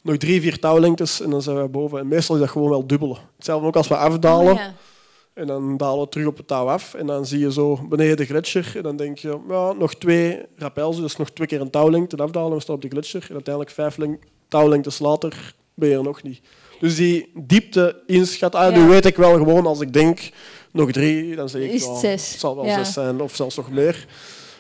nog 0.02 0.18
drie, 0.18 0.42
vier 0.42 0.60
touwlengtes 0.60 1.22
en 1.22 1.30
dan 1.30 1.42
zijn 1.42 1.62
we 1.62 1.68
boven. 1.68 2.00
En 2.00 2.08
meestal 2.08 2.36
is 2.36 2.42
dat 2.42 2.50
gewoon 2.50 2.70
wel 2.70 2.88
dubbele. 2.88 3.18
Hetzelfde 3.36 3.68
ook 3.68 3.76
als 3.76 3.88
we 3.88 3.96
afdalen. 3.98 4.54
Oh, 4.54 4.60
ja. 4.60 4.74
En 5.34 5.48
dan 5.48 5.78
dalen 5.78 6.04
we 6.04 6.10
terug 6.10 6.28
op 6.28 6.38
het 6.38 6.48
touw 6.48 6.68
af. 6.68 6.94
En 6.94 7.06
dan 7.06 7.26
zie 7.26 7.40
je 7.40 7.52
zo 7.52 7.80
beneden 7.90 8.18
de 8.18 8.26
gletsjer. 8.26 8.72
En 8.76 8.84
dan 8.84 8.96
denk 8.96 9.18
je, 9.18 9.40
ja, 9.48 9.72
nog 9.74 9.96
twee 9.96 10.40
rappels. 10.56 11.00
Dus 11.00 11.16
nog 11.16 11.30
twee 11.30 11.48
keer 11.48 11.62
een 11.62 11.70
touwlengte 11.70 12.16
afdalen. 12.18 12.50
En 12.50 12.56
we 12.56 12.62
staan 12.62 12.76
op 12.76 12.82
de 12.82 12.90
gletsjer. 12.90 13.26
En 13.28 13.34
uiteindelijk 13.34 13.74
vijf 13.76 13.98
leng- 13.98 14.20
touwlengtes 14.48 15.00
later 15.00 15.54
ben 15.74 15.90
je 15.90 15.96
er 15.96 16.04
nog 16.04 16.24
niet. 16.24 16.42
Dus 16.80 16.96
die 16.96 17.32
diepte 17.36 18.02
inschatten, 18.06 18.60
ah, 18.60 18.76
nu 18.76 18.88
weet 18.88 19.06
ik 19.06 19.16
wel 19.16 19.34
gewoon 19.34 19.66
als 19.66 19.80
ik 19.80 19.94
denk 19.94 20.30
nog 20.72 20.92
drie, 20.92 21.36
dan 21.36 21.50
zeg 21.50 21.62
ik 21.62 21.72
Is 21.72 21.86
het 22.02 22.22
zal 22.22 22.56
wel 22.56 22.66
zes 22.66 22.94
zijn 22.94 23.22
of 23.22 23.36
zelfs 23.36 23.56
nog 23.56 23.72
meer. 23.72 24.08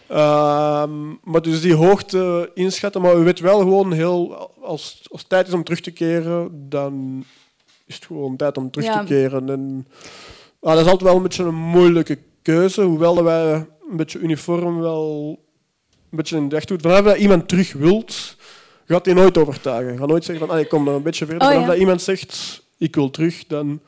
Ehm, 0.08 1.08
maar 1.24 1.42
dus 1.42 1.62
die 1.62 1.74
hoogte 1.74 2.52
inschatten, 2.54 3.02
maar 3.02 3.18
u 3.18 3.24
weet 3.24 3.40
wel 3.40 3.60
gewoon 3.60 3.92
heel, 3.94 4.52
als, 4.62 5.02
als 5.12 5.20
het 5.22 5.30
tijd 5.30 5.48
is 5.48 5.54
om 5.54 5.64
terug 5.64 5.82
te 5.82 5.92
keren, 5.92 6.66
dan 6.70 7.24
is 7.86 7.96
het 7.96 8.06
gewoon 8.06 8.36
tijd 8.36 8.58
om 8.58 8.72
terug 8.72 8.88
Ja. 8.88 9.00
te 9.00 9.06
keren. 9.06 9.50
En, 9.50 9.88
ah, 10.62 10.74
dat 10.74 10.86
is 10.86 10.92
altijd 10.92 11.02
wel 11.02 11.16
een 11.16 11.24
beetje 11.24 11.44
een 11.44 11.56
moeilijke 11.56 12.18
keuze, 12.42 12.82
hoewel 12.82 13.24
wij 13.24 13.54
een 13.90 13.98
beetje 13.98 14.20
uniform 14.20 14.80
wel 14.80 15.40
een 16.12 16.18
beetje 16.18 16.38
in 16.38 16.50
de 16.50 16.56
weg 16.56 16.66
doet. 16.66 16.82
Vanaf 16.82 17.04
dat 17.04 17.18
iemand 17.18 17.48
terug 17.48 17.74
wilt, 17.74 18.36
gaat 18.92 19.06
hij 19.06 19.14
nooit 19.14 19.38
overtuigen. 19.38 19.98
Gaat 19.98 20.08
nooit 20.08 20.26
zeggen 20.26 20.48
van, 20.48 20.56
ah, 20.56 20.62
ik 20.62 20.70
kom 20.70 20.84
nog 20.84 20.96
een 20.96 21.04
beetje 21.04 21.26
verder. 21.26 21.48
Oh, 21.48 21.54
ja. 21.54 21.66
dat 21.66 21.78
iemand 21.78 22.02
zegt, 22.02 22.62
ik 22.78 22.96
wil 22.96 23.10
terug, 23.10 23.44
dan, 23.48 23.80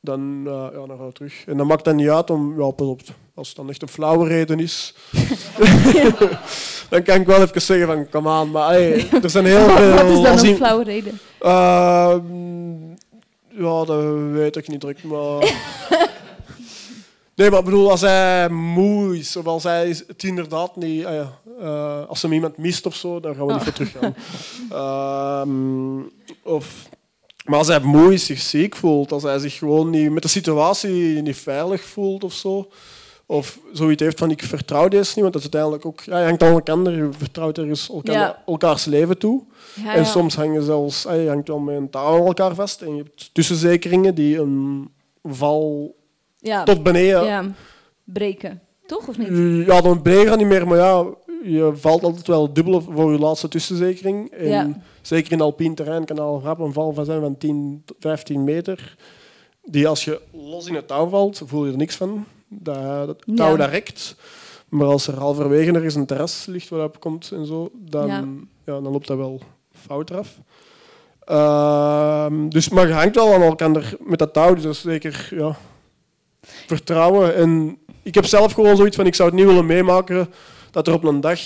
dan, 0.00 0.42
eh, 0.46 0.52
ja, 0.52 0.86
dan 0.86 0.96
gaan 0.96 1.06
we 1.06 1.12
terug. 1.12 1.44
En 1.46 1.56
dat 1.56 1.66
maakt 1.66 1.84
dan 1.84 1.96
niet 1.96 2.08
uit 2.08 2.30
om, 2.30 2.60
ja, 2.60 2.70
pas 2.70 2.86
op, 2.86 3.00
als 3.34 3.48
het 3.48 3.56
dan 3.56 3.68
echt 3.68 3.82
een 3.82 3.88
flauwe 3.88 4.28
reden 4.28 4.60
is, 4.60 4.94
dan 6.90 7.02
kan 7.02 7.20
ik 7.20 7.26
wel 7.26 7.42
even 7.42 7.62
zeggen 7.62 7.86
van, 7.86 8.08
kom 8.08 8.28
aan. 8.28 8.50
Maar 8.50 8.74
er 9.22 9.30
zijn 9.30 9.44
heel 9.44 9.68
veel... 9.68 9.90
Wat 9.94 10.04
is 10.04 10.20
dan 10.22 10.26
als 10.26 10.42
een 10.42 10.56
flauwe 10.56 10.84
reden? 10.84 11.18
Ehm, 11.38 12.88
ja, 13.48 13.84
dat 13.84 14.04
weet 14.30 14.56
ik 14.56 14.68
niet 14.68 14.80
direct, 14.80 15.04
maar... 15.04 15.38
Nee, 17.36 17.50
maar 17.50 17.58
ik 17.58 17.64
bedoel, 17.64 17.90
als 17.90 18.00
hij 18.00 18.48
moe 18.50 19.18
is, 19.18 19.36
of 19.36 19.46
als 19.46 19.62
hij 19.62 19.88
het 20.06 20.22
inderdaad 20.22 20.76
niet... 20.76 21.04
ah 21.04 21.12
ja, 21.14 21.38
eh, 21.60 22.08
als 22.08 22.22
hem 22.22 22.32
iemand 22.32 22.56
mist 22.56 22.86
of 22.86 22.94
zo, 22.94 23.20
dan 23.20 23.34
gaan 23.34 23.46
we 23.46 23.52
niet 23.52 23.60
Oh. 23.60 23.66
voor 23.66 23.72
teruggaan. 23.72 24.14
Ehm, 24.80 26.00
of, 26.42 26.88
maar 27.44 27.58
als 27.58 27.68
hij 27.68 27.80
moe 27.80 28.12
is, 28.12 28.26
zich 28.26 28.40
ziek 28.40 28.76
voelt, 28.76 29.12
als 29.12 29.22
hij 29.22 29.38
zich 29.38 29.58
gewoon 29.58 29.90
niet, 29.90 30.10
met 30.10 30.22
de 30.22 30.28
situatie 30.28 31.22
niet 31.22 31.36
veilig 31.36 31.82
voelt 31.82 32.24
of 32.24 32.32
zo, 32.32 32.70
of 33.26 33.58
zoiets 33.72 34.02
heeft 34.02 34.18
van 34.18 34.30
ik 34.30 34.42
vertrouw 34.42 34.88
deze 34.88 35.12
niet, 35.14 35.20
want 35.22 35.32
dat 35.32 35.42
is 35.44 35.50
uiteindelijk 35.52 35.86
ook... 35.86 36.00
Ja, 36.00 36.18
je 36.18 36.24
hangt 36.26 36.42
aan 36.42 36.52
elkaar, 36.52 36.90
je 36.92 37.08
vertrouwt 37.18 37.58
ergens 37.58 37.88
elkaar, 37.88 38.14
Ja. 38.14 38.42
elkaars 38.46 38.84
leven 38.84 39.18
toe. 39.18 39.42
Ja, 39.84 39.94
En 39.94 40.06
soms 40.06 40.34
hangen 40.36 40.62
zelfs, 40.62 41.06
ah, 41.06 41.22
je 41.22 41.28
hangt 41.28 41.48
wel 41.48 41.58
met 41.58 41.76
een 41.76 41.90
touw 41.90 42.20
aan 42.20 42.26
elkaar 42.26 42.54
vast 42.54 42.80
en 42.82 42.96
je 42.96 43.02
hebt 43.02 43.30
tussenzekeringen 43.34 44.14
die 44.14 44.38
een 44.38 44.88
val 45.22 45.94
ja. 46.44 46.62
tot 46.64 46.82
beneden... 46.82 47.24
ja. 47.24 47.44
Breken. 48.04 48.60
Toch 48.86 49.08
of 49.08 49.18
niet? 49.18 49.66
Ja, 49.66 49.80
dan 49.80 50.02
beneden 50.02 50.26
gaat 50.26 50.38
niet 50.38 50.46
meer, 50.46 50.66
maar 50.68 50.78
ja, 50.78 51.04
je 51.42 51.72
valt 51.74 52.02
altijd 52.02 52.26
wel 52.26 52.52
dubbel 52.52 52.80
voor 52.80 53.12
je 53.12 53.18
laatste 53.18 53.48
tussenzekering. 53.48 54.30
En 54.30 54.48
Ja. 54.48 54.68
Zeker 55.02 55.32
in 55.32 55.40
alpien 55.40 55.74
terrein 55.74 56.04
kan 56.04 56.18
al 56.18 56.40
rap 56.44 56.58
een 56.58 56.72
val 56.72 56.92
van 56.92 57.04
zijn 57.04 57.20
van 57.20 57.38
10, 57.38 57.82
tot 57.84 57.96
15 58.00 58.44
meter. 58.44 58.96
Die 59.64 59.88
als 59.88 60.04
je 60.04 60.20
los 60.32 60.66
in 60.66 60.74
het 60.74 60.88
touw 60.88 61.08
valt, 61.08 61.42
voel 61.44 61.64
je 61.64 61.72
er 61.72 61.78
niks 61.78 61.96
van. 61.96 62.24
Dat, 62.48 63.06
dat 63.06 63.22
touw 63.36 63.50
Ja. 63.50 63.56
dat 63.56 63.68
rekt. 63.68 64.16
Maar 64.68 64.86
als 64.86 65.06
er 65.06 65.18
halverwege 65.18 65.72
ergens 65.72 65.94
een 65.94 66.06
terras 66.06 66.46
ligt 66.46 66.68
waarop 66.68 67.00
komt 67.00 67.30
en 67.32 67.46
zo, 67.46 67.70
dan, 67.72 68.06
Ja. 68.06 68.24
ja. 68.64 68.80
dan 68.80 68.92
loopt 68.92 69.06
dat 69.06 69.16
wel 69.16 69.40
fout 69.72 70.10
eraf. 70.10 70.38
Ehm, 71.24 72.48
dus, 72.48 72.68
maar 72.68 72.86
je 72.86 72.92
hangt 72.92 73.14
wel 73.14 73.34
aan 73.34 73.42
elkaar 73.42 73.94
met 74.00 74.18
dat 74.18 74.32
touw, 74.32 74.54
dus 74.54 74.62
dat 74.62 74.72
is 74.72 74.80
zeker 74.80 75.28
ja, 75.30 75.56
vertrouwen. 76.66 77.34
En 77.34 77.78
ik 78.02 78.14
heb 78.14 78.24
zelf 78.24 78.52
gewoon 78.52 78.76
zoiets 78.76 78.96
van, 78.96 79.06
ik 79.06 79.14
zou 79.14 79.28
het 79.28 79.38
niet 79.38 79.46
willen 79.46 79.66
meemaken 79.66 80.28
dat 80.70 80.86
er 80.86 80.94
op 80.94 81.04
een 81.04 81.20
dag 81.20 81.40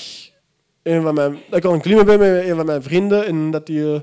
een 0.82 1.02
van 1.02 1.14
mijn, 1.14 1.38
dat 1.50 1.58
ik 1.58 1.64
aan 1.64 1.72
het 1.72 1.82
klimmen 1.82 2.06
ben 2.06 2.18
met 2.18 2.48
een 2.48 2.56
van 2.56 2.66
mijn 2.66 2.82
vrienden 2.82 3.26
en 3.26 3.50
dat 3.50 3.66
die 3.66 3.92
eh, 3.92 4.00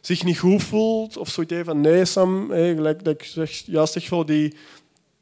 zich 0.00 0.24
niet 0.24 0.38
goed 0.38 0.62
voelt 0.62 1.16
of 1.16 1.28
zoiets 1.28 1.54
van 1.64 1.80
nee 1.80 2.04
Sam, 2.04 2.46
gelijk 2.50 3.04
dat 3.04 3.14
ik 3.14 3.22
zeg, 3.22 3.50
juist 3.66 4.26
die, 4.26 4.54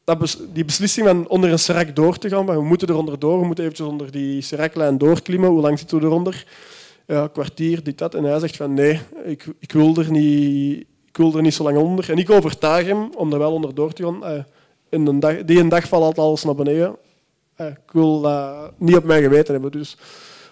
dat 0.05 0.39
die 0.53 0.65
beslissing 0.65 1.07
van 1.07 1.29
onder 1.29 1.53
een 1.53 1.59
serak 1.59 1.97
door 1.97 2.19
te 2.19 2.29
gaan, 2.29 2.47
van 2.47 2.57
we 2.57 2.63
moeten 2.63 2.89
er 2.89 2.97
onderdoor, 2.97 3.41
we 3.41 3.47
moeten 3.47 3.65
eventjes 3.65 3.89
onder 3.89 4.11
die 4.11 4.41
seraklijn 4.41 4.99
doorklimmen, 4.99 5.51
hoe 5.51 5.61
lang 5.61 5.79
zitten 5.79 5.99
we 5.99 6.07
eronder? 6.07 6.47
Ja, 7.07 7.23
een 7.23 7.33
kwartier, 7.33 7.83
dit, 7.83 7.99
dat. 7.99 8.15
En 8.15 8.25
hij 8.25 8.39
zegt 8.39 8.57
van 8.57 8.75
nee, 8.75 9.01
ik, 9.25 9.47
ik, 9.59 9.73
wil 9.73 9.97
er 9.97 10.11
niet, 10.11 10.81
ik 11.09 11.17
wil 11.17 11.37
er 11.37 11.43
niet 11.43 11.55
zo 11.55 11.63
lang 11.63 11.77
onder. 11.79 12.11
En 12.11 12.19
ik 12.19 12.31
overtuig 12.31 12.87
hem 12.87 13.11
om 13.15 13.33
er 13.33 13.39
wel 13.39 13.53
onder 13.53 13.75
door 13.75 13.93
te 13.93 14.03
gaan. 14.03 14.45
Eh, 14.89 14.99
en 14.99 15.07
een 15.07 15.21
dag, 15.21 15.45
die 15.45 15.61
een 15.61 15.69
dag 15.69 15.89
valt 15.89 16.19
alles 16.19 16.45
naar 16.45 16.55
beneden. 16.55 16.97
Eh, 17.57 17.67
ik 17.67 17.93
wil 17.93 18.21
dat 18.21 18.71
niet 18.77 18.97
op 18.97 19.05
mijn 19.05 19.23
geweten 19.23 19.53
hebben. 19.53 19.73
Dus 19.73 19.97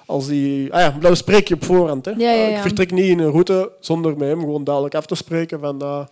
als 0.07 0.27
die, 0.27 0.73
ah 0.73 0.81
ja, 0.81 0.97
dat 1.01 1.11
bespreek 1.11 1.49
je 1.49 1.55
op 1.55 1.64
voorhand. 1.64 2.05
Hè. 2.05 2.11
Ja, 2.11 2.31
ja, 2.31 2.44
Eh, 2.44 2.51
ja. 2.51 2.57
Ik 2.57 2.62
vertrek 2.62 2.90
niet 2.90 3.05
in 3.05 3.18
een 3.18 3.31
route 3.31 3.70
zonder 3.81 4.16
met 4.16 4.29
hem 4.29 4.40
gewoon 4.40 4.64
duidelijk 4.64 4.94
af 4.94 5.07
te 5.07 5.14
spreken 5.14 5.61
van 5.61 5.79
dat 5.79 6.11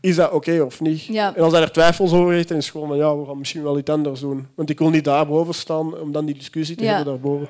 is 0.00 0.16
dat 0.16 0.30
oké 0.32 0.60
of 0.62 0.80
niet? 0.80 1.04
Ja. 1.04 1.36
En 1.36 1.42
als 1.42 1.52
hij 1.52 1.62
er 1.62 1.72
twijfels 1.72 2.12
over 2.12 2.32
heeft, 2.32 2.48
dan 2.48 2.56
is 2.56 2.62
het 2.64 2.72
gewoon 2.72 2.88
van 2.88 2.96
ja, 2.96 3.16
we 3.16 3.26
gaan 3.26 3.38
misschien 3.38 3.62
wel 3.62 3.78
iets 3.78 3.90
anders 3.90 4.20
doen. 4.20 4.46
Want 4.54 4.70
ik 4.70 4.78
wil 4.78 4.90
niet 4.90 5.04
daarboven 5.04 5.54
staan 5.54 5.98
om 6.00 6.12
dan 6.12 6.24
die 6.26 6.34
discussie 6.34 6.76
te 6.76 6.84
Ja. 6.84 6.94
hebben 6.94 7.12
daarboven. 7.12 7.48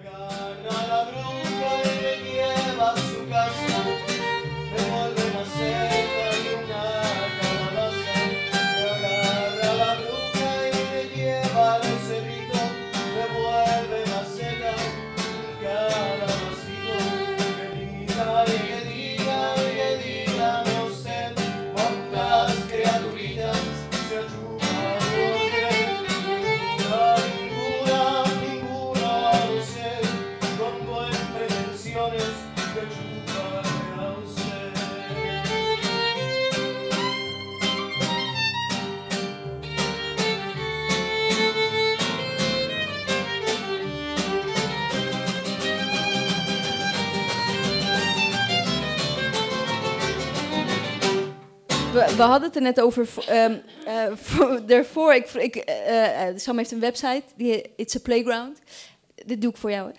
We, 52.17 52.23
hadden 52.23 52.43
het 52.49 52.57
er 52.57 52.63
net 52.63 52.81
over. 52.81 53.09
eh, 53.27 53.45
voor- 54.15 54.67
daarvoor, 54.67 55.15
ik, 55.15 55.31
ik, 55.35 55.57
eh, 55.57 56.29
eh, 56.29 56.37
Sam 56.37 56.57
heeft 56.59 56.71
een 56.73 56.81
website, 56.81 57.23
die, 57.37 57.63
It's 57.77 57.97
a 57.97 57.99
Playground. 58.03 58.59
Dit 59.27 59.41
doe 59.43 59.51
ik 59.51 59.57
voor 59.57 59.71
jou. 59.71 59.91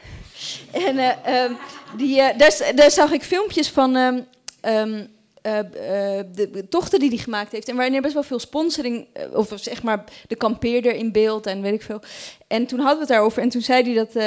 En 0.71 0.97
eh, 0.97 1.43
ehm, 1.43 1.53
die, 1.97 2.21
eh, 2.21 2.37
daar, 2.37 2.71
daar 2.75 2.91
zag 2.91 3.11
ik 3.11 3.23
filmpjes 3.23 3.69
van 3.69 3.95
eh, 3.95 4.07
eh, 5.41 5.65
de, 6.33 6.65
tochten 6.69 6.99
die 6.99 7.09
hij 7.09 7.17
gemaakt 7.17 7.51
heeft. 7.51 7.67
En 7.69 7.75
waarin 7.75 7.95
er 7.95 8.01
best 8.01 8.13
wel 8.13 8.23
veel 8.23 8.39
sponsoring, 8.39 9.07
eh, 9.13 9.33
of 9.33 9.51
zeg 9.55 9.83
maar 9.83 10.03
de 10.27 10.35
kampeerder 10.35 10.93
in 10.93 11.11
beeld 11.11 11.45
en 11.45 11.61
weet 11.61 11.73
ik 11.73 11.81
veel. 11.81 12.01
En 12.47 12.65
toen 12.67 12.79
hadden 12.79 12.95
we 12.95 13.03
het 13.03 13.09
daarover 13.13 13.41
en 13.41 13.49
toen 13.49 13.61
zei 13.61 13.83
hij 13.83 14.05
dat. 14.05 14.23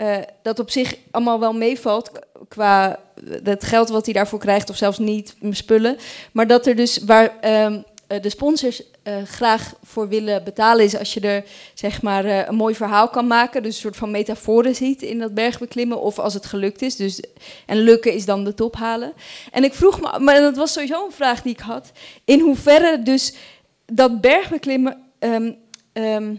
Eh, 0.00 0.16
dat 0.42 0.58
op 0.58 0.70
zich 0.70 0.96
allemaal 1.10 1.40
wel 1.40 1.52
meevalt 1.52 2.10
qua 2.48 3.00
het 3.42 3.64
geld 3.64 3.88
wat 3.88 4.04
hij 4.04 4.14
daarvoor 4.14 4.38
krijgt, 4.38 4.70
of 4.70 4.76
zelfs 4.76 4.98
niet, 4.98 5.36
spullen. 5.50 5.96
Maar 6.32 6.46
dat 6.46 6.66
er 6.66 6.76
dus 6.76 6.98
waar 6.98 7.38
ehm, 7.40 7.80
eh, 8.06 8.22
de 8.22 8.28
sponsors 8.28 8.82
eh, 9.02 9.22
graag 9.22 9.74
voor 9.82 10.08
willen 10.08 10.44
betalen 10.44 10.84
is 10.84 10.96
als 10.96 11.14
je 11.14 11.20
er 11.20 11.44
zeg 11.74 12.02
maar 12.02 12.24
een 12.24 12.54
mooi 12.54 12.74
verhaal 12.74 13.08
kan 13.08 13.26
maken. 13.26 13.62
Dus 13.62 13.74
een 13.74 13.80
soort 13.80 13.96
van 13.96 14.10
metaforen 14.10 14.74
ziet 14.74 15.02
in 15.02 15.18
dat 15.18 15.34
bergbeklimmen. 15.34 16.00
Of 16.00 16.18
als 16.18 16.34
het 16.34 16.46
gelukt 16.46 16.82
is. 16.82 16.96
Dus, 16.96 17.22
en 17.66 17.76
lukken 17.76 18.12
is 18.12 18.24
dan 18.24 18.44
de 18.44 18.54
top 18.54 18.76
halen. 18.76 19.12
En 19.50 19.64
ik 19.64 19.74
vroeg 19.74 20.00
me, 20.00 20.18
maar 20.18 20.40
dat 20.40 20.56
was 20.56 20.72
sowieso 20.72 21.04
een 21.04 21.12
vraag 21.12 21.42
die 21.42 21.52
ik 21.52 21.60
had. 21.60 21.92
In 22.24 22.40
hoeverre 22.40 23.02
dus 23.02 23.34
dat 23.86 24.20
bergbeklimmen. 24.20 24.98
ehm, 25.18 25.52
ehm, 25.92 26.34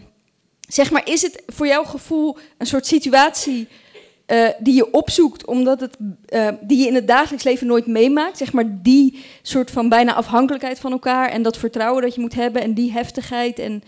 zeg 0.74 0.90
maar, 0.90 1.08
is 1.08 1.22
het 1.22 1.42
voor 1.46 1.66
jouw 1.66 1.84
gevoel 1.84 2.36
een 2.58 2.66
soort 2.66 2.86
situatie 2.86 3.68
eh, 4.26 4.48
die 4.58 4.74
je 4.74 4.90
opzoekt, 4.90 5.46
omdat 5.46 5.80
het, 5.80 5.96
eh, 6.26 6.48
die 6.60 6.78
je 6.78 6.86
in 6.86 6.94
het 6.94 7.06
dagelijks 7.06 7.44
leven 7.44 7.66
nooit 7.66 7.86
meemaakt. 7.86 8.38
Zeg 8.38 8.52
maar 8.52 8.82
die 8.82 9.24
soort 9.42 9.70
van 9.70 9.88
bijna 9.88 10.14
afhankelijkheid 10.14 10.78
van 10.78 10.92
elkaar 10.92 11.28
en 11.28 11.42
dat 11.42 11.56
vertrouwen 11.56 12.02
dat 12.02 12.14
je 12.14 12.20
moet 12.20 12.34
hebben 12.34 12.62
en 12.62 12.74
die 12.74 12.92
heftigheid. 12.92 13.58
En, 13.58 13.82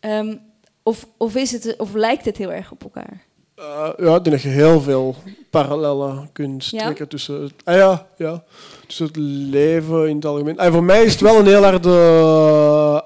ehm, 0.00 0.36
of, 0.82 1.06
of, 1.16 1.34
is 1.34 1.52
het, 1.52 1.74
of 1.76 1.94
lijkt 1.94 2.24
het 2.24 2.36
heel 2.36 2.52
erg 2.52 2.70
op 2.72 2.82
elkaar? 2.82 3.22
Eh, 3.54 3.90
ja, 3.96 4.16
ik 4.16 4.24
denk 4.24 4.30
dat 4.30 4.42
je 4.42 4.48
heel 4.48 4.80
veel 4.80 5.14
parallellen 5.50 6.28
kunt 6.32 6.66
Ja? 6.66 6.78
trekken 6.78 7.08
tussen, 7.08 7.42
het, 7.42 7.52
ah 7.64 7.76
ja, 7.76 8.06
ja, 8.16 8.44
tussen 8.86 9.06
het 9.06 9.16
leven 9.50 10.08
in 10.08 10.16
het 10.16 10.24
algemeen. 10.24 10.58
En 10.58 10.72
voor 10.72 10.84
mij 10.84 11.04
is 11.04 11.12
het 11.12 11.20
wel 11.20 11.38
een 11.38 11.46
heel 11.46 11.62
harde 11.62 13.04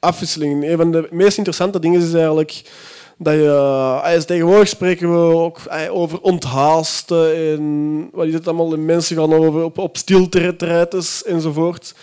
afwisseling. 0.00 0.64
Een 0.64 0.76
van 0.76 0.92
de 0.92 1.08
meest 1.10 1.36
interessante 1.36 1.80
dingen 1.80 2.00
is 2.00 2.12
eigenlijk 2.12 2.62
dat 3.18 3.34
je... 3.34 4.12
is 4.16 4.24
tegenwoordig 4.24 4.68
spreken 4.68 5.12
we 5.12 5.34
ook 5.34 5.60
over 5.90 6.20
onthaasten 6.20 7.36
en 7.36 8.08
wat 8.12 8.26
is 8.26 8.34
het 8.34 8.46
allemaal? 8.46 8.72
En 8.72 8.84
mensen 8.84 9.16
gaan 9.16 9.34
over 9.34 9.62
op, 9.62 9.78
op 9.78 9.96
stilteretretes 9.96 11.24
enzovoort. 11.24 11.94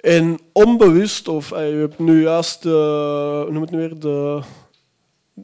En 0.00 0.38
onbewust, 0.52 1.28
of 1.28 1.52
ah, 1.52 1.68
je 1.68 1.74
hebt 1.74 1.98
nu 1.98 2.22
juist, 2.22 2.62
de, 2.62 3.42
hoe 3.44 3.52
noem 3.52 3.62
het 3.62 3.70
nu 3.70 3.78
weer, 3.78 3.98
de 3.98 4.40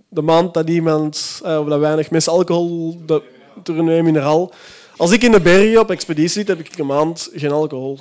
de 0.08 0.22
maand 0.22 0.54
dat 0.54 0.68
iemand, 0.68 1.40
eh, 1.44 1.58
of 1.58 1.68
dat 1.68 1.78
weinig 1.78 2.10
mensen 2.10 2.32
alcohol 2.32 3.00
de, 3.06 3.22
toenemen 3.62 4.04
mineraal. 4.04 4.52
Als 4.96 5.10
ik 5.10 5.22
in 5.22 5.32
de 5.32 5.40
bergen 5.40 5.80
op 5.80 5.90
expeditie 5.90 6.28
zit, 6.30 6.48
heb 6.48 6.58
ik 6.58 6.78
een 6.78 6.86
maand 6.86 7.30
geen 7.32 7.52
alcohol. 7.52 7.98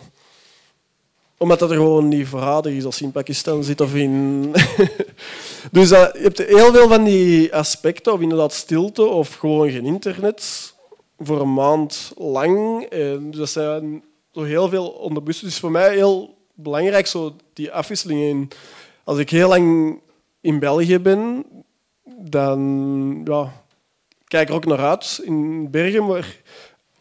Omdat 1.43 1.60
dat 1.60 1.71
er 1.71 1.75
gewoon 1.75 2.08
niet 2.08 2.27
verradig 2.27 2.73
is 2.73 2.86
als 2.86 2.99
je 2.99 3.06
in 3.06 3.12
Pakistan 3.12 3.63
zit 3.63 3.82
of 3.82 3.95
in... 3.95 4.51
dus 5.71 5.91
eh, 5.91 6.08
je 6.13 6.19
hebt 6.21 6.38
heel 6.38 6.71
veel 6.71 6.88
van 6.88 7.03
die 7.03 7.56
aspecten, 7.56 8.13
of 8.13 8.21
inderdaad 8.21 8.53
stilte 8.53 9.03
of 9.03 9.36
gewoon 9.36 9.69
geen 9.69 9.86
internet, 9.86 10.73
voor 11.19 11.41
een 11.41 11.53
maand 11.53 12.13
lang. 12.17 12.84
En 12.84 13.32
dus 13.32 13.39
dat 13.39 13.49
zijn 13.49 14.03
zo 14.32 14.43
heel 14.43 14.69
veel 14.69 14.88
onderbewust. 14.88 15.41
Dus 15.41 15.60
voor 15.60 15.71
mij 15.71 15.93
heel 15.93 16.38
belangrijk, 16.53 17.08
zo 17.08 17.36
die 17.53 17.71
afwisseling. 17.71 18.21
in. 18.21 18.49
als 19.03 19.17
ik 19.17 19.29
heel 19.29 19.49
lang 19.49 19.99
in 20.41 20.60
België 20.60 20.99
ben, 20.99 21.45
dan 22.19 23.21
ja, 23.25 23.63
kijk 24.27 24.49
er 24.49 24.56
ook 24.56 24.65
naar 24.65 24.86
uit 24.86 25.19
in 25.23 25.71
bergen. 25.71 26.23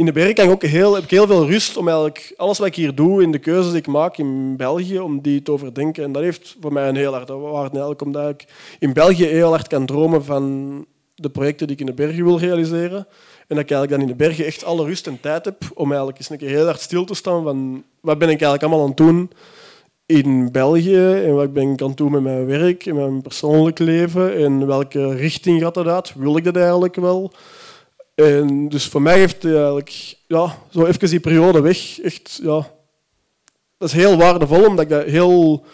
In 0.07 0.13
de 0.13 0.29
ik 0.29 0.51
ook 0.51 0.63
heel, 0.63 0.95
heb 0.95 1.05
ik 1.05 1.11
heel 1.11 1.27
veel 1.27 1.47
rust 1.47 1.77
om 1.77 1.89
eigenlijk 1.89 2.35
alles 2.37 2.59
wat 2.59 2.67
ik 2.67 2.75
hier 2.75 2.95
doe, 2.95 3.23
in 3.23 3.33
de 3.33 3.39
keuzes 3.39 3.71
die 3.71 3.81
ik 3.81 3.87
maak 3.87 4.17
in 4.17 4.57
België, 4.57 4.99
om 4.99 5.21
die 5.21 5.43
te 5.43 5.53
overdenken. 5.53 6.05
En 6.05 6.13
dat 6.13 6.23
heeft 6.23 6.57
voor 6.61 6.73
mij 6.73 6.89
een 6.89 6.97
heel 6.97 7.13
harde 7.13 7.33
waarde, 7.33 7.71
eigenlijk, 7.71 8.03
omdat 8.03 8.29
ik 8.29 8.45
in 8.79 8.93
België 8.93 9.25
heel 9.25 9.49
hard 9.49 9.67
kan 9.67 9.87
dromen 9.87 10.25
van 10.25 10.87
de 11.15 11.31
projecten 11.31 11.67
die 11.67 11.77
ik 11.77 11.81
in 11.81 11.87
de 11.87 12.03
bergen 12.03 12.25
wil 12.25 12.39
realiseren. 12.39 13.07
En 13.47 13.57
dat 13.57 13.59
ik 13.59 13.71
eigenlijk 13.71 13.91
dan 13.91 14.01
in 14.01 14.07
de 14.07 14.25
bergen 14.25 14.45
echt 14.45 14.65
alle 14.65 14.85
rust 14.85 15.07
en 15.07 15.21
tijd 15.21 15.45
heb 15.45 15.63
om 15.75 15.87
eigenlijk 15.87 16.19
eens 16.19 16.31
een 16.31 16.39
keer 16.39 16.49
heel 16.49 16.65
hard 16.65 16.81
stil 16.81 17.05
te 17.05 17.15
staan 17.15 17.43
van 17.43 17.85
wat 18.01 18.19
ben 18.19 18.29
ik 18.29 18.41
eigenlijk 18.41 18.63
allemaal 18.63 18.83
aan 18.83 18.89
het 18.89 18.97
doen 18.97 19.31
in 20.07 20.49
België 20.53 21.13
en 21.13 21.35
wat 21.35 21.53
ben 21.53 21.71
ik 21.71 21.83
aan 21.83 21.89
het 21.89 21.97
doen 21.97 22.13
met 22.13 22.23
mijn 22.23 22.47
werk 22.47 22.87
en 22.87 22.95
mijn 22.95 23.23
persoonlijk 23.23 23.79
leven 23.79 24.37
en 24.37 24.67
welke 24.67 25.15
richting 25.15 25.61
gaat 25.61 25.75
dat 25.75 25.87
uit? 25.87 26.15
Wil 26.17 26.37
ik 26.37 26.45
dat 26.45 26.57
eigenlijk 26.57 26.97
wel? 26.97 27.33
En 28.23 28.69
dus 28.69 28.87
voor 28.87 29.03
mij 29.03 29.19
heeft 29.19 29.43
het 29.43 29.53
eigenlijk 29.53 30.17
ja, 30.27 30.59
zo 30.71 30.87
even 30.87 31.09
die 31.09 31.21
periode 31.21 31.61
weg 31.61 32.01
echt 32.01 32.41
ja, 32.43 32.71
dat 33.79 33.89
is 33.89 33.95
heel 33.95 34.17
waardevol 34.17 34.67
omdat 34.67 34.85
ik 34.85 34.91
dat 34.91 35.05
heel 35.05 35.65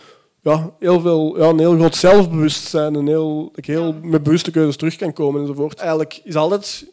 ja, 0.42 0.74
heel 0.78 1.00
veel, 1.00 1.38
ja, 1.38 1.48
een 1.48 1.58
heel 1.58 1.74
groot 1.74 1.96
zelfbewustzijn 1.96 2.96
en 2.96 3.06
heel, 3.06 3.52
ik 3.54 3.66
heel 3.66 3.94
met 4.02 4.22
bewuste 4.22 4.50
keuzes 4.50 4.76
terug 4.76 4.96
kan 4.96 5.12
komen 5.12 5.40
enzovoort. 5.40 5.78
Eigenlijk 5.78 6.20
is 6.24 6.36
altijd 6.36 6.86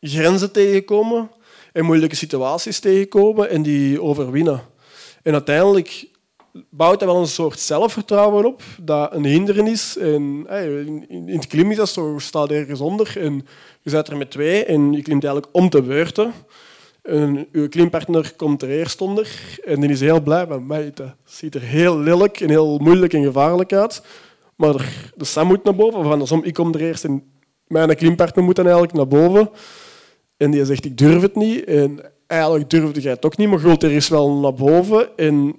grenzen 0.00 0.52
tegenkomen 0.52 1.30
en 1.72 1.84
moeilijke 1.84 2.16
situaties 2.16 2.78
tegenkomen 2.78 3.50
en 3.50 3.62
die 3.62 4.02
overwinnen. 4.02 4.62
En 5.22 5.32
uiteindelijk 5.32 6.06
bouwt 6.70 7.00
dat 7.00 7.08
wel 7.08 7.20
een 7.20 7.26
soort 7.26 7.60
zelfvertrouwen 7.60 8.44
op 8.44 8.62
dat 8.80 9.14
een 9.14 9.24
hindernis. 9.24 9.96
En, 9.96 10.44
hey, 10.46 10.80
in, 10.80 11.08
in 11.08 11.36
het 11.36 11.46
klimmen 11.46 11.70
is 11.70 11.76
dat 11.76 11.88
zo, 11.88 12.12
je 12.12 12.20
staat 12.20 12.50
ergens 12.50 12.80
onder 12.80 13.16
en 13.18 13.46
je 13.82 13.90
zit 13.90 14.08
er 14.08 14.16
met 14.16 14.30
twee 14.30 14.64
en 14.64 14.92
je 14.92 15.02
klimt 15.02 15.24
eigenlijk 15.24 15.54
om 15.56 15.68
te 15.68 15.82
beurten. 15.82 16.32
En 17.02 17.48
uw 17.52 17.68
klimpartner 17.68 18.32
komt 18.36 18.62
er 18.62 18.68
eerst 18.68 19.00
onder 19.00 19.58
en 19.64 19.80
die 19.80 19.90
is 19.90 20.00
heel 20.00 20.20
blij 20.20 20.46
van 20.46 20.66
mij. 20.66 20.90
Dat 20.94 21.14
ziet 21.24 21.54
er 21.54 21.60
heel 21.60 21.98
lelijk 21.98 22.40
en 22.40 22.48
heel 22.48 22.78
moeilijk 22.78 23.12
en 23.12 23.24
gevaarlijk 23.24 23.72
uit. 23.72 24.02
Maar 24.56 25.10
de 25.16 25.24
Sam 25.24 25.46
moet 25.46 25.64
naar 25.64 25.74
boven, 25.74 25.98
of 25.98 26.12
andersom, 26.12 26.44
ik 26.44 26.54
kom 26.54 26.74
er 26.74 26.80
eerst 26.80 27.04
en 27.04 27.22
mijn 27.66 27.96
klimpartner 27.96 28.44
moet 28.44 28.56
dan 28.56 28.64
eigenlijk 28.64 28.94
naar 28.96 29.08
boven. 29.08 29.50
En 30.36 30.50
die 30.50 30.64
zegt, 30.64 30.84
ik 30.84 30.98
durf 30.98 31.22
het 31.22 31.34
niet. 31.34 31.64
En 31.64 32.00
eigenlijk 32.26 32.70
durfde 32.70 33.00
jij 33.00 33.12
het 33.12 33.24
ook 33.24 33.36
niet, 33.36 33.48
maar 33.48 33.58
goed, 33.58 33.82
er 33.82 33.92
is 33.92 34.08
wel 34.08 34.30
naar 34.30 34.54
boven. 34.54 35.16
En 35.16 35.54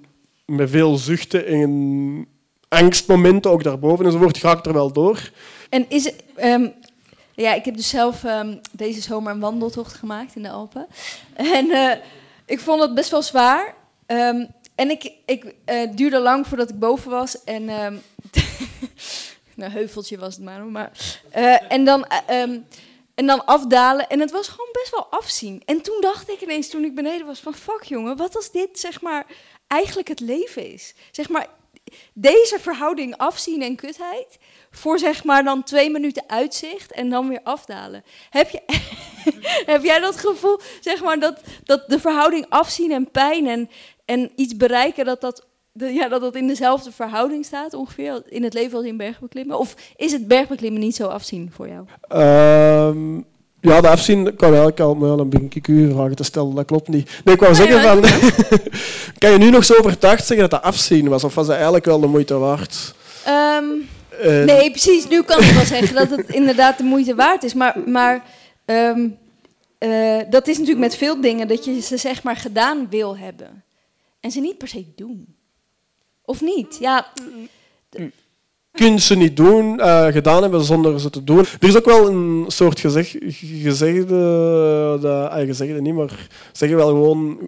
met 0.50 0.70
veel 0.70 0.96
zuchten 0.96 1.46
en 1.46 2.26
angstmomenten, 2.68 3.50
ook 3.50 3.62
daarboven 3.62 4.04
enzovoort, 4.04 4.38
ga 4.38 4.58
ik 4.58 4.66
er 4.66 4.72
wel 4.72 4.92
door. 4.92 5.30
En 5.68 5.86
is 5.88 6.04
het, 6.04 6.24
ehm, 6.36 6.68
ja, 7.34 7.54
ik 7.54 7.64
heb 7.64 7.76
dus 7.76 7.88
zelf 7.88 8.24
ehm, 8.24 8.56
deze 8.72 9.00
zomer 9.00 9.32
een 9.32 9.40
wandeltocht 9.40 9.92
gemaakt 9.92 10.36
in 10.36 10.42
de 10.42 10.50
Alpen. 10.50 10.86
En 11.34 11.70
eh, 11.70 11.96
ik 12.46 12.60
vond 12.60 12.82
het 12.82 12.94
best 12.94 13.10
wel 13.10 13.22
zwaar. 13.22 13.74
Ehm, 14.06 14.44
en 14.74 14.90
ik, 14.90 15.12
ik 15.26 15.54
eh, 15.64 15.90
duurde 15.94 16.18
lang 16.18 16.46
voordat 16.46 16.70
ik 16.70 16.78
boven 16.78 17.10
was. 17.10 17.44
En 17.44 17.64
nou, 19.54 19.72
heuveltje 19.72 20.18
was 20.18 20.34
het 20.34 20.44
maar. 20.44 20.64
maar 20.64 20.90
eh, 21.30 21.72
en 21.72 21.84
dan, 21.84 22.06
En 23.14 23.26
dan 23.26 23.44
afdalen. 23.44 24.08
En 24.08 24.20
het 24.20 24.30
was 24.30 24.48
gewoon 24.48 24.72
best 24.72 24.90
wel 24.90 25.06
afzien. 25.10 25.62
En 25.64 25.80
toen 25.82 26.00
dacht 26.00 26.30
ik 26.30 26.40
ineens, 26.40 26.68
toen 26.68 26.84
ik 26.84 26.94
beneden 26.94 27.26
was, 27.26 27.40
van 27.40 27.54
fuck 27.54 27.82
jongen, 27.82 28.16
wat 28.16 28.36
als 28.36 28.50
dit 28.50 28.78
zeg 28.78 29.00
maar 29.00 29.26
eigenlijk 29.66 30.08
het 30.08 30.20
leven 30.20 30.72
is? 30.72 30.94
Zeg 31.10 31.28
maar, 31.28 31.48
deze 32.12 32.58
verhouding 32.60 33.16
afzien 33.16 33.62
en 33.62 33.76
kutheid 33.76 34.38
voor 34.70 34.98
zeg 34.98 35.24
maar 35.24 35.44
dan 35.44 35.62
twee 35.62 35.90
minuten 35.90 36.24
uitzicht 36.26 36.92
en 36.92 37.10
dan 37.10 37.28
weer 37.28 37.40
afdalen. 37.42 38.04
Heb, 38.30 38.50
je, 38.50 38.62
heb 39.72 39.82
jij 39.82 40.00
dat 40.00 40.16
gevoel, 40.16 40.60
zeg 40.80 41.02
maar, 41.02 41.20
dat, 41.20 41.40
dat 41.64 41.88
de 41.88 42.00
verhouding 42.00 42.46
afzien 42.48 42.92
en 42.92 43.10
pijn 43.10 43.46
en, 43.46 43.70
en 44.04 44.32
iets 44.36 44.56
bereiken, 44.56 45.04
dat 45.04 45.20
dat, 45.20 45.46
de, 45.72 45.86
ja, 45.86 46.08
dat 46.08 46.20
dat 46.20 46.34
in 46.34 46.46
dezelfde 46.46 46.92
verhouding 46.92 47.44
staat 47.44 47.74
ongeveer 47.74 48.22
in 48.28 48.42
het 48.42 48.54
leven 48.54 48.76
als 48.76 48.86
in 48.86 48.96
bergbeklimmen? 48.96 49.58
Of 49.58 49.74
is 49.96 50.12
het 50.12 50.28
bergbeklimmen 50.28 50.80
niet 50.80 50.96
zo 50.96 51.06
afzien 51.06 51.50
voor 51.54 51.68
jou? 51.68 51.84
Ehm, 52.08 53.16
ja, 53.60 53.80
de 53.80 53.88
afzien 53.88 54.22
wou 54.24 54.36
eigenlijk 54.40 54.80
al, 54.80 54.94
maar 54.94 55.08
ja, 55.08 55.16
dan 55.16 55.28
begin 55.28 55.50
ik 55.54 55.68
u 55.68 55.90
vragen 55.92 56.16
te 56.16 56.24
stellen, 56.24 56.54
dat 56.54 56.64
klopt 56.64 56.88
niet. 56.88 57.20
Nee, 57.24 57.34
ik 57.34 57.40
wou 57.40 57.52
Nee, 57.56 57.66
zeggen 57.66 57.82
van, 57.82 58.00
kan 59.18 59.30
je 59.30 59.38
nu 59.38 59.50
nog 59.50 59.64
zo 59.64 59.74
overtuigd 59.74 60.26
zeggen 60.26 60.48
dat 60.48 60.62
dat 60.62 60.72
afzien 60.72 61.08
was, 61.08 61.24
of 61.24 61.34
was 61.34 61.46
dat 61.46 61.54
eigenlijk 61.54 61.84
wel 61.84 62.00
de 62.00 62.06
moeite 62.06 62.38
waard? 62.38 62.94
Ehm, 63.24 63.64
Eh, 64.20 64.44
nee, 64.44 64.70
precies. 64.70 65.08
Nu 65.08 65.22
kan 65.22 65.40
ik 65.42 65.50
wel 65.50 65.64
zeggen 65.64 65.94
dat 65.94 66.10
het 66.10 66.28
inderdaad 66.28 66.78
de 66.78 66.84
moeite 66.84 67.14
waard 67.14 67.42
is. 67.42 67.54
Maar, 67.54 67.76
maar 67.86 68.24
ehm, 68.64 69.08
eh, 69.78 70.18
dat 70.30 70.48
is 70.48 70.54
natuurlijk 70.58 70.84
met 70.86 70.96
veel 70.96 71.20
dingen 71.20 71.48
dat 71.48 71.64
je 71.64 71.80
ze 71.80 71.96
zeg 71.96 72.22
maar 72.22 72.36
gedaan 72.36 72.86
wil 72.90 73.16
hebben. 73.16 73.64
En 74.20 74.30
ze 74.30 74.40
niet 74.40 74.58
per 74.58 74.68
se 74.68 74.84
doen. 74.96 75.34
Of 76.30 76.40
niet? 76.40 76.76
Ja, 76.80 77.06
kun 78.72 79.00
ze 79.00 79.16
niet 79.16 79.36
doen, 79.36 79.80
eh, 79.80 80.06
gedaan 80.06 80.42
hebben 80.42 80.64
zonder 80.64 81.00
ze 81.00 81.10
te 81.10 81.24
doen. 81.24 81.38
Er 81.38 81.68
is 81.68 81.76
ook 81.76 81.84
wel 81.84 82.08
een 82.08 82.44
soort 82.46 82.80
gezeg, 82.80 83.16
gezegde, 83.62 84.98
dat, 85.00 85.30
ah, 85.30 85.46
gezegde 85.46 85.80
niet, 85.80 85.94
maar 85.94 86.28
zeggen 86.52 86.78
wel 86.78 86.86
gewoon... 86.86 87.38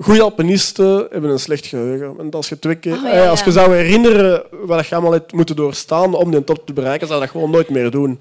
Goede 0.00 0.22
alpinisten 0.22 1.06
hebben 1.10 1.30
een 1.30 1.38
slecht 1.38 1.66
geheugen. 1.66 2.16
Want 2.16 2.34
als 2.34 2.48
je 2.48 2.58
twee 2.58 2.74
keer, 2.74 2.92
Oh, 2.92 3.02
ja, 3.02 3.10
eh, 3.10 3.30
als 3.30 3.42
je 3.42 3.52
zou 3.52 3.74
herinneren 3.74 4.42
wat 4.50 4.86
je 4.86 4.94
allemaal 4.94 5.12
hebt 5.12 5.32
moeten 5.32 5.56
doorstaan 5.56 6.14
om 6.14 6.30
die 6.30 6.44
top 6.44 6.66
te 6.66 6.72
bereiken, 6.72 7.06
zou 7.06 7.20
je 7.20 7.24
dat 7.26 7.34
gewoon 7.34 7.50
nooit 7.50 7.70
meer 7.70 7.90
doen. 7.90 8.20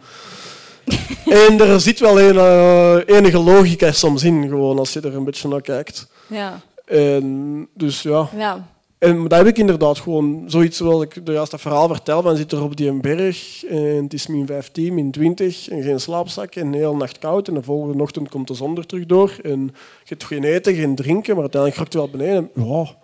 en 1.46 1.60
er 1.60 1.80
zit 1.80 2.00
wel 2.00 2.22
een, 2.22 2.38
eh, 2.38 3.16
enige 3.16 3.40
logica 3.40 3.92
soms 3.92 4.24
in, 4.24 4.48
gewoon, 4.48 4.78
als 4.80 4.94
je 4.94 5.00
er 5.00 5.16
een 5.16 5.24
beetje 5.24 5.48
naar 5.48 5.62
kijkt. 5.62 6.08
ja, 6.28 6.62
En, 6.86 7.68
dus 7.74 8.02
ja. 8.02 8.30
ja. 8.38 8.76
En 9.00 9.28
dat 9.28 9.38
heb 9.38 9.48
ik 9.48 9.58
inderdaad 9.58 10.00
gewoon 10.00 10.44
zoiets 10.48 10.78
zoals 10.78 11.04
ik 11.04 11.26
de 11.26 11.32
juiste 11.32 11.58
verhaal 11.58 11.88
vertel. 11.88 12.22
Van 12.22 12.38
zit 12.38 12.52
er 12.52 12.64
op 12.64 12.76
die 12.76 12.94
berg 12.94 13.66
en 13.66 14.04
het 14.04 14.14
is 14.14 14.28
min 14.28 14.46
15, 14.46 14.94
min 14.94 15.12
20 15.12 15.70
en 15.70 15.84
geen 15.84 16.00
slaapzak 16.00 16.56
en 16.56 16.72
de 16.72 16.78
hele 16.78 16.96
nacht 16.96 17.20
koud. 17.20 17.48
En 17.48 17.54
de 17.54 17.64
volgende 17.64 18.04
ochtend 18.04 18.30
komt 18.30 18.48
de 18.48 18.54
zon 18.54 18.78
er 18.78 18.86
terug 18.86 19.06
door. 19.06 19.40
En 19.44 19.60
je 20.04 20.06
hebt 20.06 20.24
geen 20.24 20.44
eten, 20.44 20.76
geen 20.76 20.96
drinken, 20.96 21.34
maar 21.34 21.42
uiteindelijk 21.42 21.82
raakt 21.82 21.94
je 21.94 22.00
wel 22.00 22.10
beneden. 22.10 22.50
Ja, 22.56 22.96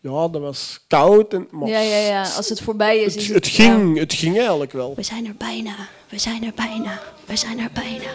ja, 0.00 0.28
dat 0.28 0.40
was 0.40 0.84
koud. 0.88 1.34
En, 1.34 1.48
maar 1.50 1.68
ja, 1.68 1.80
ja, 1.80 1.96
ja. 1.96 2.22
Als 2.36 2.48
het 2.48 2.60
voorbij 2.60 2.98
is. 2.98 3.16
is 3.16 3.26
het, 3.26 3.34
het, 3.34 3.46
ging, 3.46 3.98
het 3.98 4.12
ging 4.12 4.38
eigenlijk 4.38 4.72
wel. 4.72 4.92
We 4.96 5.02
zijn 5.02 5.26
er 5.26 5.34
bijna. 5.38 5.74
We 6.08 6.18
zijn 6.18 6.44
er 6.44 6.52
bijna. 6.54 7.00
We 7.26 7.36
zijn 7.36 7.58
er 7.58 7.70
bijna. 7.72 8.10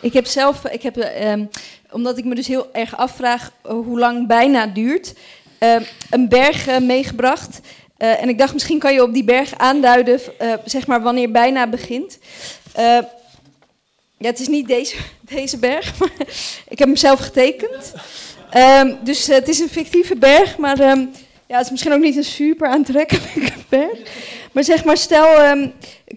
Ik 0.00 0.12
heb 0.12 0.26
zelf, 0.26 0.64
ik 0.64 0.82
heb, 0.82 0.96
eh, 0.96 1.32
ehm, 1.32 1.44
omdat 1.90 2.18
ik 2.18 2.24
me 2.24 2.34
dus 2.34 2.46
heel 2.46 2.68
erg 2.72 2.96
afvraag 2.96 3.52
eh, 3.62 3.72
hoe 3.72 3.98
lang 3.98 4.26
bijna 4.26 4.66
duurt, 4.66 5.14
eh, 5.60 5.76
een 6.10 6.28
berg 6.28 6.66
eh, 6.66 6.78
meegebracht. 6.78 7.60
Eh, 7.96 8.22
en 8.22 8.28
ik 8.28 8.38
dacht, 8.38 8.52
misschien 8.52 8.78
kan 8.78 8.92
je 8.92 9.02
op 9.02 9.12
die 9.12 9.24
berg 9.24 9.58
aanduiden, 9.58 10.20
zeg 10.64 10.86
maar, 10.86 11.02
wanneer 11.02 11.30
bijna 11.30 11.66
begint. 11.66 12.18
Ja, 12.74 14.28
het 14.28 14.40
is 14.40 14.48
niet 14.48 14.66
deze, 14.66 14.96
deze 15.34 15.58
berg, 15.58 15.92
maar 15.98 16.12
ik 16.68 16.78
heb 16.78 16.88
hem 16.88 16.96
zelf 16.96 17.20
getekend. 17.20 17.92
Ehm, 18.50 18.94
dus 19.02 19.26
het 19.26 19.48
is 19.48 19.58
een 19.58 19.68
fictieve 19.68 20.16
berg, 20.16 20.56
maar 20.56 20.80
ehm, 20.80 21.06
ja, 21.50 21.56
het 21.56 21.64
is 21.64 21.70
misschien 21.70 21.92
ook 21.92 22.00
niet 22.00 22.16
een 22.16 22.24
super 22.24 22.68
aantrekkelijke. 22.68 23.52
Maar 24.52 24.64
zeg 24.64 24.84
maar, 24.84 24.96
stel, 24.96 25.26
ehm, 25.26 25.68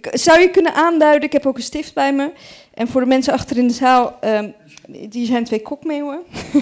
zou 0.02 0.40
je 0.40 0.50
kunnen 0.50 0.74
aanduiden, 0.74 1.24
ik 1.24 1.34
heb 1.34 1.46
ook 1.46 1.58
een 1.58 1.64
stift 1.64 1.94
bij 1.94 2.14
me. 2.14 2.32
En 2.74 2.88
voor 2.88 3.02
de 3.02 3.08
mensen 3.08 3.34
achter 3.34 3.58
in 3.58 3.68
de 3.68 3.74
zaal, 3.74 4.18
ehm, 4.22 4.50
die 4.88 5.26
zijn 5.26 5.44
twee 5.44 5.62
kokmeeuwen. 5.62 6.20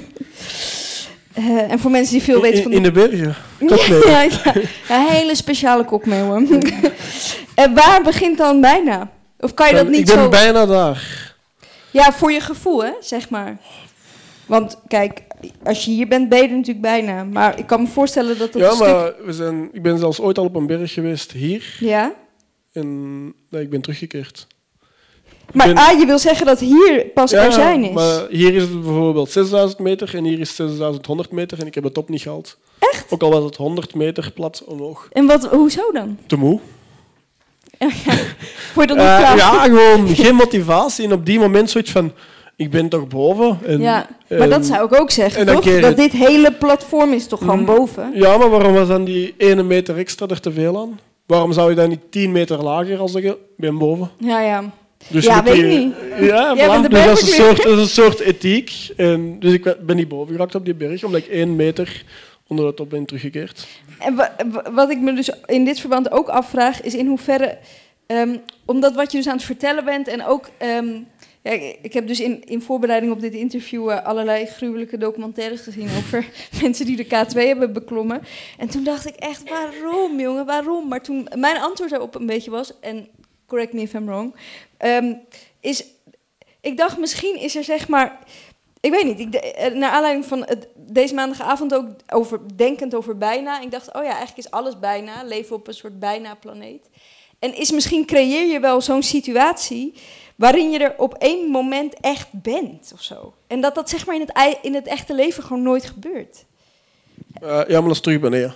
Eh, 1.33 1.71
en 1.71 1.79
voor 1.79 1.91
mensen 1.91 2.13
die 2.13 2.23
veel 2.23 2.41
weten 2.41 2.63
van 2.63 2.71
in 2.71 2.83
de 2.83 2.91
bergen. 2.91 3.35
Kokmeeuwen. 3.67 4.09
ja, 4.09 4.21
ja, 4.21 4.53
ja, 4.87 5.05
hele 5.05 5.35
speciale 5.35 5.85
kokmeeuwen. 5.85 6.61
en 7.55 7.73
waar 7.73 8.01
begint 8.03 8.37
dan 8.37 8.61
bijna? 8.61 9.09
Of 9.39 9.53
kan 9.53 9.67
je 9.67 9.75
dat 9.75 9.87
niet 9.87 9.99
ik 9.99 10.05
ben 10.05 10.23
zo... 10.23 10.29
bijna 10.29 10.65
daar. 10.65 11.33
Ja, 11.91 12.13
voor 12.13 12.31
je 12.31 12.39
gevoel, 12.39 12.83
hè, 12.83 12.91
zeg 12.99 13.29
maar. 13.29 13.57
Want 14.45 14.77
kijk, 14.87 15.21
als 15.63 15.85
je 15.85 15.91
hier 15.91 16.07
bent, 16.07 16.29
ben 16.29 16.37
je 16.41 16.47
er 16.47 16.51
natuurlijk 16.55 16.81
bijna. 16.81 17.23
Maar 17.23 17.59
ik 17.59 17.67
kan 17.67 17.81
me 17.81 17.87
voorstellen 17.87 18.37
dat 18.37 18.53
dat 18.53 18.61
Ja, 18.61 18.71
stuk... 18.71 18.87
maar 18.87 19.13
we 19.25 19.33
zijn, 19.33 19.69
ik 19.71 19.81
ben 19.81 19.97
zelfs 19.97 20.19
ooit 20.19 20.37
al 20.37 20.45
op 20.45 20.55
een 20.55 20.67
berg 20.67 20.93
geweest 20.93 21.31
hier. 21.31 21.75
Ja? 21.79 22.13
En 22.73 23.23
nee, 23.49 23.61
ik 23.61 23.69
ben 23.69 23.81
teruggekeerd. 23.81 24.47
Maar 25.53 25.67
ben- 25.67 25.77
ah, 25.77 25.99
je 25.99 26.05
wil 26.05 26.19
zeggen 26.19 26.45
dat 26.45 26.59
hier 26.59 27.05
pas 27.13 27.31
er 27.33 27.51
zijn 27.51 27.83
is? 27.83 27.93
maar 27.93 28.27
hier 28.29 28.53
is 28.55 28.61
het 28.61 28.81
bijvoorbeeld 28.81 29.31
6000 29.31 29.79
meter 29.79 30.15
en 30.15 30.23
hier 30.23 30.39
is 30.39 30.55
6100 30.55 31.31
meter 31.31 31.59
en 31.59 31.67
ik 31.67 31.75
heb 31.75 31.83
het 31.83 31.93
top 31.93 32.09
niet 32.09 32.21
gehaald. 32.21 32.57
Echt? 32.79 33.05
Ook 33.09 33.21
al 33.21 33.31
was 33.31 33.43
het 33.43 33.55
100 33.55 33.95
meter 33.95 34.31
plat 34.31 34.63
omhoog. 34.65 35.07
En 35.11 35.25
wat, 35.25 35.45
hoezo 35.45 35.91
dan? 35.91 36.17
Te 36.27 36.35
moe. 36.35 36.59
Voor 38.73 38.87
dat 38.87 38.97
niet 38.97 39.05
Eh, 39.05 39.33
ja, 39.37 39.63
gewoon 39.63 40.07
geen 40.07 40.35
motivatie. 40.35 41.05
En 41.05 41.13
op 41.13 41.25
die 41.25 41.39
moment 41.39 41.69
zoiets 41.69 41.91
van, 41.91 42.11
ik 42.61 42.69
ben 42.69 42.89
toch 42.89 43.07
boven. 43.07 43.59
En, 43.65 43.79
Ja, 43.81 44.07
maar 44.29 44.39
en- 44.39 44.49
dat 44.49 44.65
zou 44.65 44.85
ik 44.85 44.99
ook 44.99 45.11
zeggen, 45.11 45.45
toch? 45.45 45.63
Dat 45.65 45.83
het- 45.83 45.97
dit 45.97 46.11
hele 46.11 46.51
platform 46.51 47.13
is 47.13 47.27
toch 47.27 47.39
gewoon 47.39 47.59
Mm. 47.59 47.65
boven? 47.65 48.11
Ja, 48.13 48.37
maar 48.37 48.49
waarom 48.49 48.73
was 48.73 48.87
dan 48.87 49.03
die 49.03 49.33
ene 49.37 49.63
meter 49.63 49.97
extra 49.97 50.27
er 50.27 50.39
te 50.39 50.51
veel 50.51 50.77
aan? 50.79 50.99
Waarom 51.25 51.51
zou 51.53 51.69
je 51.69 51.75
dan 51.75 51.89
niet 51.89 52.11
10 52.11 52.31
meter 52.31 52.63
lager 52.63 52.97
al 52.99 53.07
zeggen, 53.07 53.31
ik 53.31 53.37
ben 53.57 53.77
boven? 53.77 54.11
Ja, 54.17 54.41
ja. 54.41 54.63
Dus 55.07 55.25
Ja, 55.25 55.43
weet 55.43 55.55
ik 55.57 55.65
niet. 55.65 55.93
Ja, 56.19 56.53
de 56.81 56.89
dus 56.89 57.05
dat 57.05 57.17
is, 57.17 57.21
een 57.21 57.43
soort, 57.45 57.57
dat 57.63 57.71
is 57.73 57.79
een 57.79 57.87
soort 58.03 58.19
ethiek. 58.19 58.89
En, 58.97 59.39
dus 59.39 59.53
ik 59.53 59.75
ben 59.85 59.95
niet 59.95 60.07
boven 60.07 60.33
geraakt 60.33 60.55
op 60.55 60.65
die 60.65 60.73
berg, 60.75 61.03
omdat 61.03 61.21
ik 61.21 61.27
één 61.27 61.55
meter 61.55 62.03
onder 62.47 62.65
de 62.65 62.73
top 62.73 62.89
ben 62.89 63.05
teruggekeerd. 63.05 63.67
En 63.99 64.15
wa- 64.15 64.35
wa- 64.51 64.71
wat 64.73 64.89
ik 64.89 64.99
me 64.99 65.13
dus 65.13 65.29
in 65.45 65.65
dit 65.65 65.79
verband 65.79 66.11
ook 66.11 66.27
afvraag, 66.27 66.81
is 66.81 66.95
in 66.95 67.07
hoeverre, 67.07 67.57
ehm, 68.07 68.35
omdat 68.65 68.95
wat 68.95 69.11
je 69.11 69.17
dus 69.17 69.27
aan 69.27 69.35
het 69.35 69.43
vertellen 69.45 69.85
bent 69.85 70.07
en 70.07 70.25
ook, 70.25 70.49
ehm, 70.57 70.87
ja, 71.43 71.51
ik 71.81 71.93
heb 71.93 72.07
dus 72.07 72.19
in, 72.19 72.43
in 72.43 72.61
voorbereiding 72.61 73.11
op 73.11 73.21
dit 73.21 73.33
interview 73.33 73.89
eh, 73.89 74.05
allerlei 74.05 74.45
gruwelijke 74.45 74.97
documentaires 74.97 75.61
gezien 75.61 75.89
over 75.97 76.29
mensen 76.61 76.85
die 76.85 76.95
de 76.95 77.05
K2 77.05 77.33
hebben 77.33 77.73
beklommen. 77.73 78.21
En 78.57 78.69
toen 78.69 78.83
dacht 78.83 79.07
ik 79.07 79.15
echt, 79.15 79.49
waarom 79.49 80.19
jongen, 80.19 80.45
waarom? 80.45 80.87
Maar 80.87 81.03
toen 81.03 81.27
mijn 81.35 81.57
antwoord 81.57 81.89
daarop 81.89 82.15
een 82.15 82.25
beetje 82.25 82.51
was, 82.51 82.79
en 82.79 83.07
correct 83.47 83.73
me 83.73 83.81
if 83.81 83.93
I'm 83.93 84.05
wrong, 84.05 84.35
ehm, 84.77 85.13
is, 85.59 85.85
ik 86.61 86.77
dacht 86.77 86.97
misschien 86.97 87.39
is 87.39 87.55
er 87.55 87.63
zeg 87.63 87.87
maar 87.87 88.19
ik 88.81 88.91
weet 88.91 89.17
niet. 89.17 89.35
Eh, 89.35 89.73
naar 89.73 89.91
aanleiding 89.91 90.25
van 90.25 90.47
deze 90.75 91.13
maandagavond 91.13 91.73
ook 91.73 91.85
over 92.09 92.39
denkend 92.55 92.95
over 92.95 93.17
bijna. 93.17 93.61
Ik 93.61 93.71
dacht, 93.71 93.87
oh 93.87 94.03
ja, 94.03 94.09
eigenlijk 94.09 94.37
is 94.37 94.51
alles 94.51 94.79
bijna. 94.79 95.23
Leven 95.23 95.55
op 95.55 95.67
een 95.67 95.73
soort 95.73 95.99
bijna 95.99 96.35
planeet. 96.35 96.89
En 97.39 97.55
is 97.55 97.71
misschien 97.71 98.05
creëer 98.05 98.47
je 98.47 98.59
wel 98.59 98.81
zo'n 98.81 99.03
situatie 99.03 99.93
waarin 100.41 100.71
je 100.71 100.79
er 100.79 100.93
op 100.97 101.13
één 101.13 101.49
moment 101.49 101.93
echt 101.99 102.27
bent 102.31 102.91
of 102.93 103.01
zo. 103.01 103.33
En 103.47 103.61
dat 103.61 103.75
dat 103.75 103.89
zeg 103.89 104.05
maar 104.05 104.15
in 104.15 104.21
het, 104.21 104.57
in 104.61 104.73
het 104.73 104.87
echte 104.87 105.13
leven 105.13 105.43
gewoon 105.43 105.61
nooit 105.61 105.85
gebeurt. 105.85 106.45
Eh, 107.41 107.61
ja, 107.67 107.79
maar 107.79 107.93
dat 107.93 108.07
is 108.07 108.19
beneden. 108.19 108.53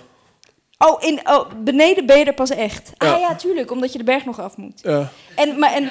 Oh, 0.78 1.02
in, 1.02 1.20
oh, 1.24 1.50
beneden 1.64 2.06
ben 2.06 2.18
je 2.18 2.24
er 2.24 2.34
pas 2.34 2.50
echt. 2.50 2.92
Ja. 2.98 3.12
Ah 3.12 3.20
ja, 3.20 3.34
tuurlijk, 3.34 3.70
omdat 3.70 3.92
je 3.92 3.98
de 3.98 4.04
berg 4.04 4.24
nog 4.24 4.40
af 4.40 4.56
moet. 4.56 4.80
Ja. 4.82 5.12
En, 5.34 5.58
maar, 5.58 5.72
en, 5.72 5.90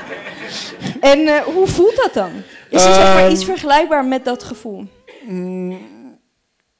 en 1.12 1.26
eh, 1.26 1.42
hoe 1.42 1.66
voelt 1.66 1.96
dat 1.96 2.14
dan? 2.14 2.30
Is 2.70 2.84
het 2.84 2.94
zeg 2.94 3.04
maar 3.04 3.22
Ehm. 3.22 3.32
iets 3.32 3.44
vergelijkbaar 3.44 4.04
met 4.04 4.24
dat 4.24 4.42
gevoel? 4.42 4.86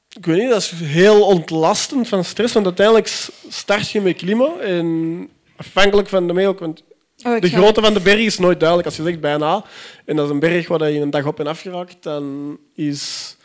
Ik 0.09 0.25
weet 0.25 0.39
niet, 0.39 0.49
dat 0.49 0.61
is 0.61 0.71
heel 0.79 1.25
ontlastend 1.25 2.07
van 2.07 2.23
stress, 2.23 2.53
want 2.53 2.65
uiteindelijk 2.65 3.07
start 3.49 3.91
je 3.91 4.01
met 4.01 4.15
klimmen 4.15 4.61
en 4.61 5.29
afhankelijk 5.55 6.09
van 6.09 6.27
de 6.27 6.47
ook, 6.47 6.59
want 6.59 6.83
Oh, 7.25 7.41
de 7.41 7.49
grootte 7.49 7.81
van 7.81 7.93
de 7.93 7.99
berg 7.99 8.19
is 8.19 8.37
nooit 8.37 8.59
duidelijk. 8.59 8.87
Als 8.87 8.97
je 8.97 9.03
zegt 9.03 9.19
bijna, 9.19 9.63
en 10.05 10.15
dat 10.15 10.25
is 10.25 10.31
een 10.31 10.39
berg 10.39 10.67
waar 10.67 10.91
je 10.91 10.99
een 10.99 11.09
dag 11.09 11.25
op 11.25 11.39
en 11.39 11.47
af 11.47 11.61
geraakt, 11.61 11.97
dan 12.03 12.57
is 12.75 13.35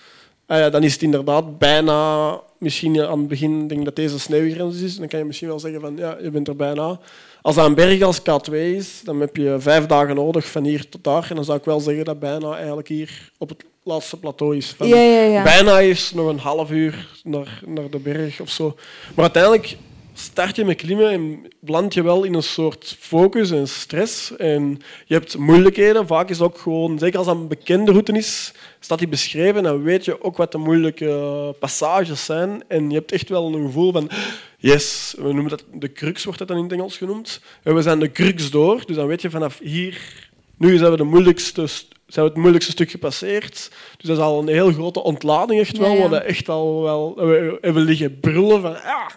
ah 0.49 0.59
ja, 0.59 0.71
dan 0.71 0.83
is 0.83 0.93
het 0.93 1.03
inderdaad 1.03 1.59
bijna, 1.59 2.41
misschien 2.59 3.01
aan 3.01 3.19
het 3.19 3.29
begin, 3.29 3.67
denk 3.67 3.81
ik 3.81 3.85
dat 3.85 3.97
deze 3.97 4.19
sneeuwgrens 4.19 4.81
is, 4.81 4.97
dan 4.97 5.09
kan 5.09 5.19
je 5.19 5.25
misschien 5.25 5.49
wel 5.49 5.61
zeggen 5.61 5.81
van 5.81 5.97
ja, 5.97 6.17
je 6.23 6.31
bent 6.31 6.49
er 6.49 6.57
bijna. 6.57 7.01
Als 7.43 7.55
dat 7.55 7.67
een 7.67 7.75
berg 7.75 8.03
als 8.03 8.21
K2 8.21 8.53
is, 8.53 9.01
dan 9.05 9.21
heb 9.21 9.37
je 9.37 9.57
vijf 9.59 9.87
dagen 9.87 10.15
nodig 10.15 10.51
van 10.51 10.65
hier 10.65 10.89
tot 10.89 11.05
daar. 11.05 11.27
En 11.31 11.37
dan 11.37 11.45
zou 11.45 11.59
ik 11.59 11.65
wel 11.65 11.81
zeggen 11.81 12.05
dat 12.05 12.19
bijna 12.19 12.57
eigenlijk 12.57 12.89
hier 12.89 13.33
op 13.39 13.49
het 13.49 13.65
laatste 13.83 14.19
plateau 14.19 14.57
is. 14.57 14.71
Van 14.77 14.89
Ja, 14.89 14.97
ja, 14.97 15.23
ja. 15.23 15.43
Bijna 15.43 15.79
is 15.79 16.13
nog 16.13 16.29
een 16.29 16.39
half 16.39 16.71
uur 16.71 17.09
naar, 17.23 17.61
naar 17.67 17.91
de 17.91 17.99
berg 17.99 18.41
of 18.41 18.51
zo. 18.51 18.75
Maar 19.15 19.25
uiteindelijk 19.25 19.77
start 20.19 20.57
je 20.57 20.65
met 20.65 20.77
klimmen 20.77 21.11
en 21.11 21.47
beland 21.61 21.95
je 21.95 22.03
wel 22.03 22.25
in 22.25 22.35
een 22.35 22.43
soort 22.43 22.97
focus 23.01 23.51
en 23.51 23.69
stress. 23.69 24.37
En 24.37 24.81
je 25.07 25.15
hebt 25.15 25.37
moeilijkheden. 25.37 26.07
Vaak 26.07 26.29
is 26.31 26.39
het 26.39 26.47
ook 26.47 26.59
gewoon, 26.59 26.99
zeker 26.99 27.19
als 27.19 27.27
dat 27.27 27.37
een 27.37 27.49
bekende 27.49 27.91
route 27.91 28.13
is, 28.13 28.53
staat 28.81 28.99
die 28.99 29.09
beschreven. 29.09 29.57
En 29.57 29.63
dan 29.63 29.83
weet 29.83 30.05
je 30.05 30.23
ook 30.23 30.37
wat 30.37 30.53
de 30.53 30.59
moeilijke 30.59 31.55
passages 31.59 32.25
zijn. 32.25 32.63
En 32.69 32.91
je 32.91 32.97
hebt 32.97 33.13
echt 33.13 33.29
wel 33.29 33.55
een 33.55 33.65
gevoel 33.67 33.93
van, 33.93 34.11
yes, 34.59 35.15
we 35.19 35.33
noemen 35.33 35.49
dat 35.49 35.65
de 35.73 35.93
crux, 35.93 36.25
wordt 36.25 36.39
dat 36.39 36.49
dan 36.49 36.57
in 36.57 36.63
het 36.63 36.73
Engels 36.73 36.97
genoemd. 36.97 37.41
En 37.63 37.75
we 37.75 37.83
zijn 37.83 37.99
de 37.99 38.13
crux 38.13 38.51
door. 38.51 38.83
Dus 38.87 38.97
dan 38.97 39.07
weet 39.07 39.23
je 39.23 39.31
vanaf 39.31 39.59
hier, 39.59 40.29
nu 40.57 40.77
zijn 40.77 40.91
we, 40.91 40.97
de 40.97 41.05
moeilijkste, 41.05 41.67
st- 41.67 41.97
zijn 42.07 42.25
we 42.25 42.31
het 42.31 42.41
moeilijkste 42.41 42.73
stuk 42.73 42.91
gepasseerd. 42.91 43.71
Dus 43.97 44.09
dat 44.09 44.17
is 44.17 44.23
al 44.23 44.41
een 44.41 44.49
heel 44.49 44.73
grote 44.73 45.03
ontlading, 45.03 45.61
echt 45.61 45.79
wel. 45.79 45.89
Ja, 45.89 45.95
ja. 45.95 46.01
waar 46.01 46.11
we 46.11 46.17
echt 46.27 46.49
al 46.49 46.83
wel, 46.83 47.15
we, 47.17 47.59
we 47.61 47.81
liggen 47.81 48.21
brullen 48.21 48.61
van, 48.61 48.75
ah, 48.83 49.09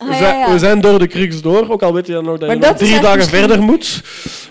we, 0.00 0.06
Ah, 0.06 0.10
ja, 0.12 0.16
zijn, 0.18 0.38
ja. 0.38 0.52
we 0.52 0.58
zijn 0.58 0.80
door 0.80 0.98
de 0.98 1.06
crux 1.06 1.42
door, 1.42 1.68
ook 1.70 1.82
al 1.82 1.92
weet 1.92 2.06
je 2.06 2.12
dan 2.12 2.24
nog 2.24 2.38
dat 2.38 2.48
Maar 2.48 2.56
je 2.56 2.62
nog 2.62 2.70
dat 2.70 2.78
drie 2.78 3.00
dagen 3.00 3.22
verder 3.24 3.62
moet. 3.62 4.02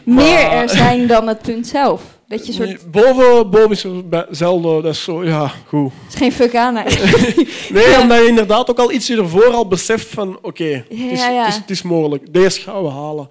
Meer 0.04 0.16
Maar- 0.26 0.52
er 0.52 0.70
zijn 0.70 1.08
dan 1.08 1.28
het 1.28 1.42
punt 1.42 1.68
zelf. 1.68 2.02
Dat 2.28 2.48
je 2.48 2.54
soort... 2.54 2.92
Boven, 2.92 3.50
boven 3.50 3.70
is 3.72 3.84
er 3.84 4.28
zelden, 4.30 4.84
dat 4.84 4.94
is 4.94 5.04
zo, 5.04 5.24
ja, 5.24 5.52
goed. 5.68 5.92
is 6.10 6.16
geen 6.16 6.32
fuck 6.32 6.56
aan 6.56 6.78
eigenlijk. 6.78 7.36
Nee, 7.74 7.88
Ja. 7.90 8.02
omdat 8.02 8.18
je 8.18 8.28
inderdaad 8.28 8.70
ook 8.70 8.80
al 8.80 8.92
ietsje 8.92 9.18
ervoor 9.18 9.46
al 9.54 9.68
beseft 9.68 10.08
van, 10.08 10.38
oké, 10.42 10.64
het, 10.64 10.86
is, 11.12 11.22
het, 11.24 11.64
het 11.70 11.84
mogelijk, 11.84 12.34
deze 12.34 12.62
gaan 12.62 12.84
we 12.84 12.90
halen. 12.90 13.30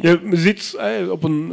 Je 0.00 0.20
ziet 0.32 0.74
hè, 0.78 1.04
op, 1.06 1.22
een, 1.24 1.50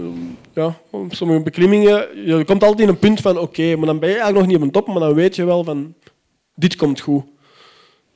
ja, 0.54 0.76
op 0.92 1.14
sommige 1.16 1.42
beklimmingen, 1.44 2.06
je 2.26 2.44
komt 2.46 2.64
altijd 2.64 2.82
in 2.82 2.88
een 2.88 3.00
punt 3.00 3.20
van, 3.22 3.38
oké, 3.40 3.76
maar 3.76 3.86
dan 3.86 4.00
ben 4.00 4.10
je 4.10 4.16
eigenlijk 4.16 4.46
nog 4.46 4.48
niet 4.48 4.58
op 4.58 4.64
een 4.64 4.72
top, 4.84 4.88
maar 4.88 5.00
dan 5.08 5.14
weet 5.14 5.36
je 5.36 5.46
wel 5.46 5.64
van, 5.64 5.94
dit 6.56 6.76
komt 6.76 7.00
goed. 7.00 7.24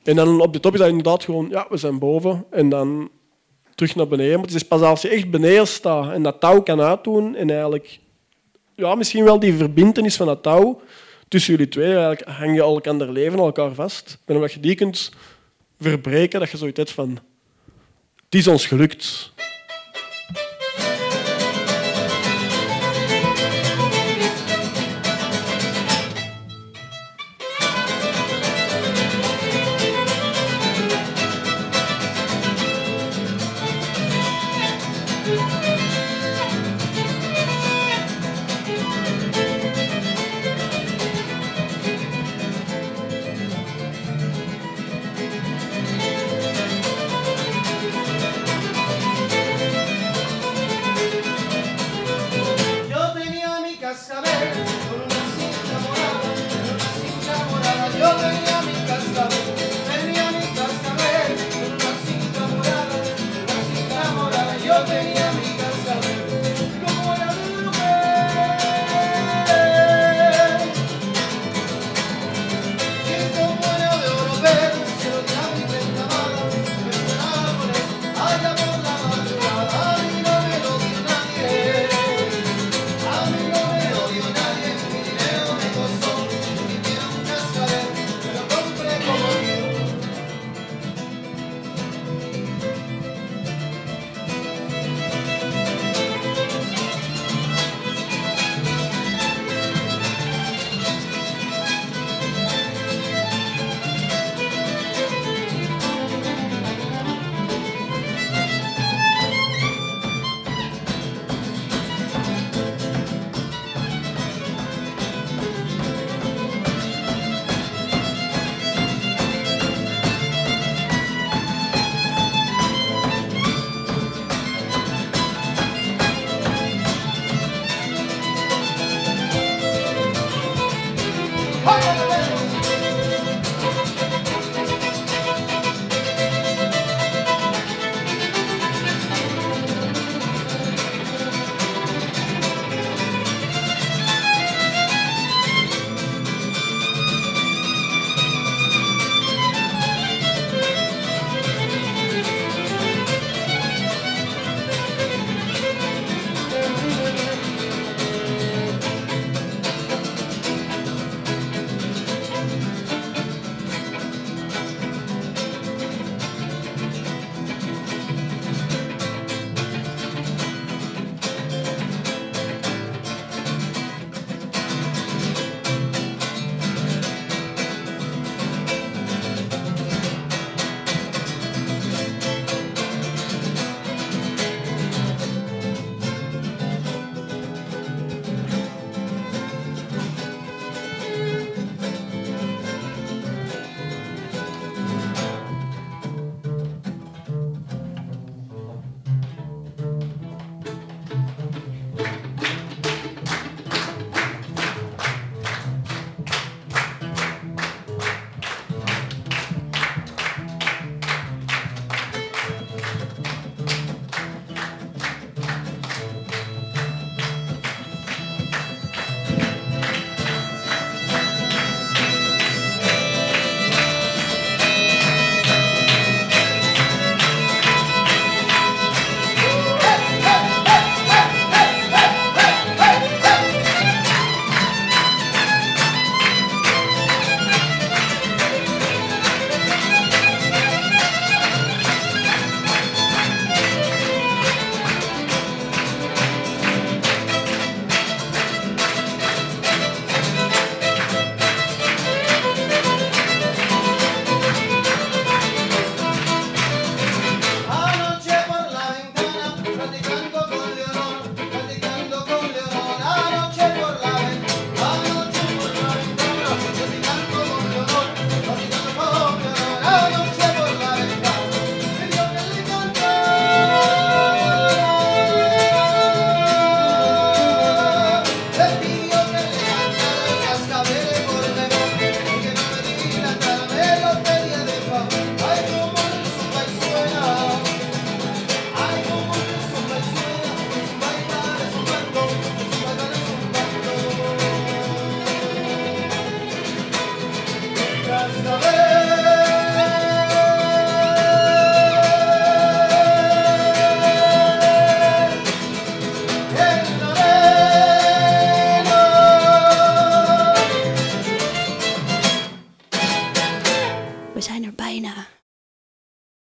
En 0.08 0.16
dan 0.16 0.40
op 0.40 0.52
de 0.52 0.60
top 0.60 0.72
is 0.72 0.78
dat 0.78 0.88
inderdaad 0.88 1.24
gewoon, 1.24 1.48
ja, 1.48 1.66
we 1.68 1.76
zijn 1.76 1.98
boven. 1.98 2.44
En 2.50 2.68
dan 2.68 3.10
terug 3.74 3.94
naar 3.94 4.08
beneden. 4.08 4.34
Maar 4.34 4.46
het 4.46 4.54
is 4.54 4.62
pas 4.62 4.80
als 4.80 5.02
je 5.02 5.08
echt 5.08 5.30
beneden 5.30 5.66
staat 5.66 6.12
en 6.12 6.22
dat 6.22 6.40
touw 6.40 6.62
kan 6.62 6.80
uitdoen 6.80 7.34
en 7.34 7.50
eigenlijk 7.50 7.98
ja, 8.74 8.94
misschien 8.94 9.24
wel 9.24 9.38
die 9.38 9.54
verbindenis 9.54 10.16
van 10.16 10.26
dat 10.26 10.42
touw 10.42 10.80
tussen 11.28 11.52
jullie 11.52 11.68
twee, 11.68 11.86
eigenlijk 11.86 12.24
hang 12.24 12.54
je 12.54 12.60
elkaar 12.60 12.94
leven, 12.94 13.38
elkaar 13.38 13.72
vast. 13.72 14.18
En 14.24 14.34
omdat 14.34 14.52
je 14.52 14.60
die 14.60 14.74
kunt 14.74 15.12
verbreken, 15.80 16.40
dat 16.40 16.50
je 16.50 16.56
zoiets 16.56 16.78
hebt 16.78 16.92
van, 16.92 17.18
het 18.24 18.34
is 18.34 18.46
ons 18.46 18.66
gelukt. 18.66 19.32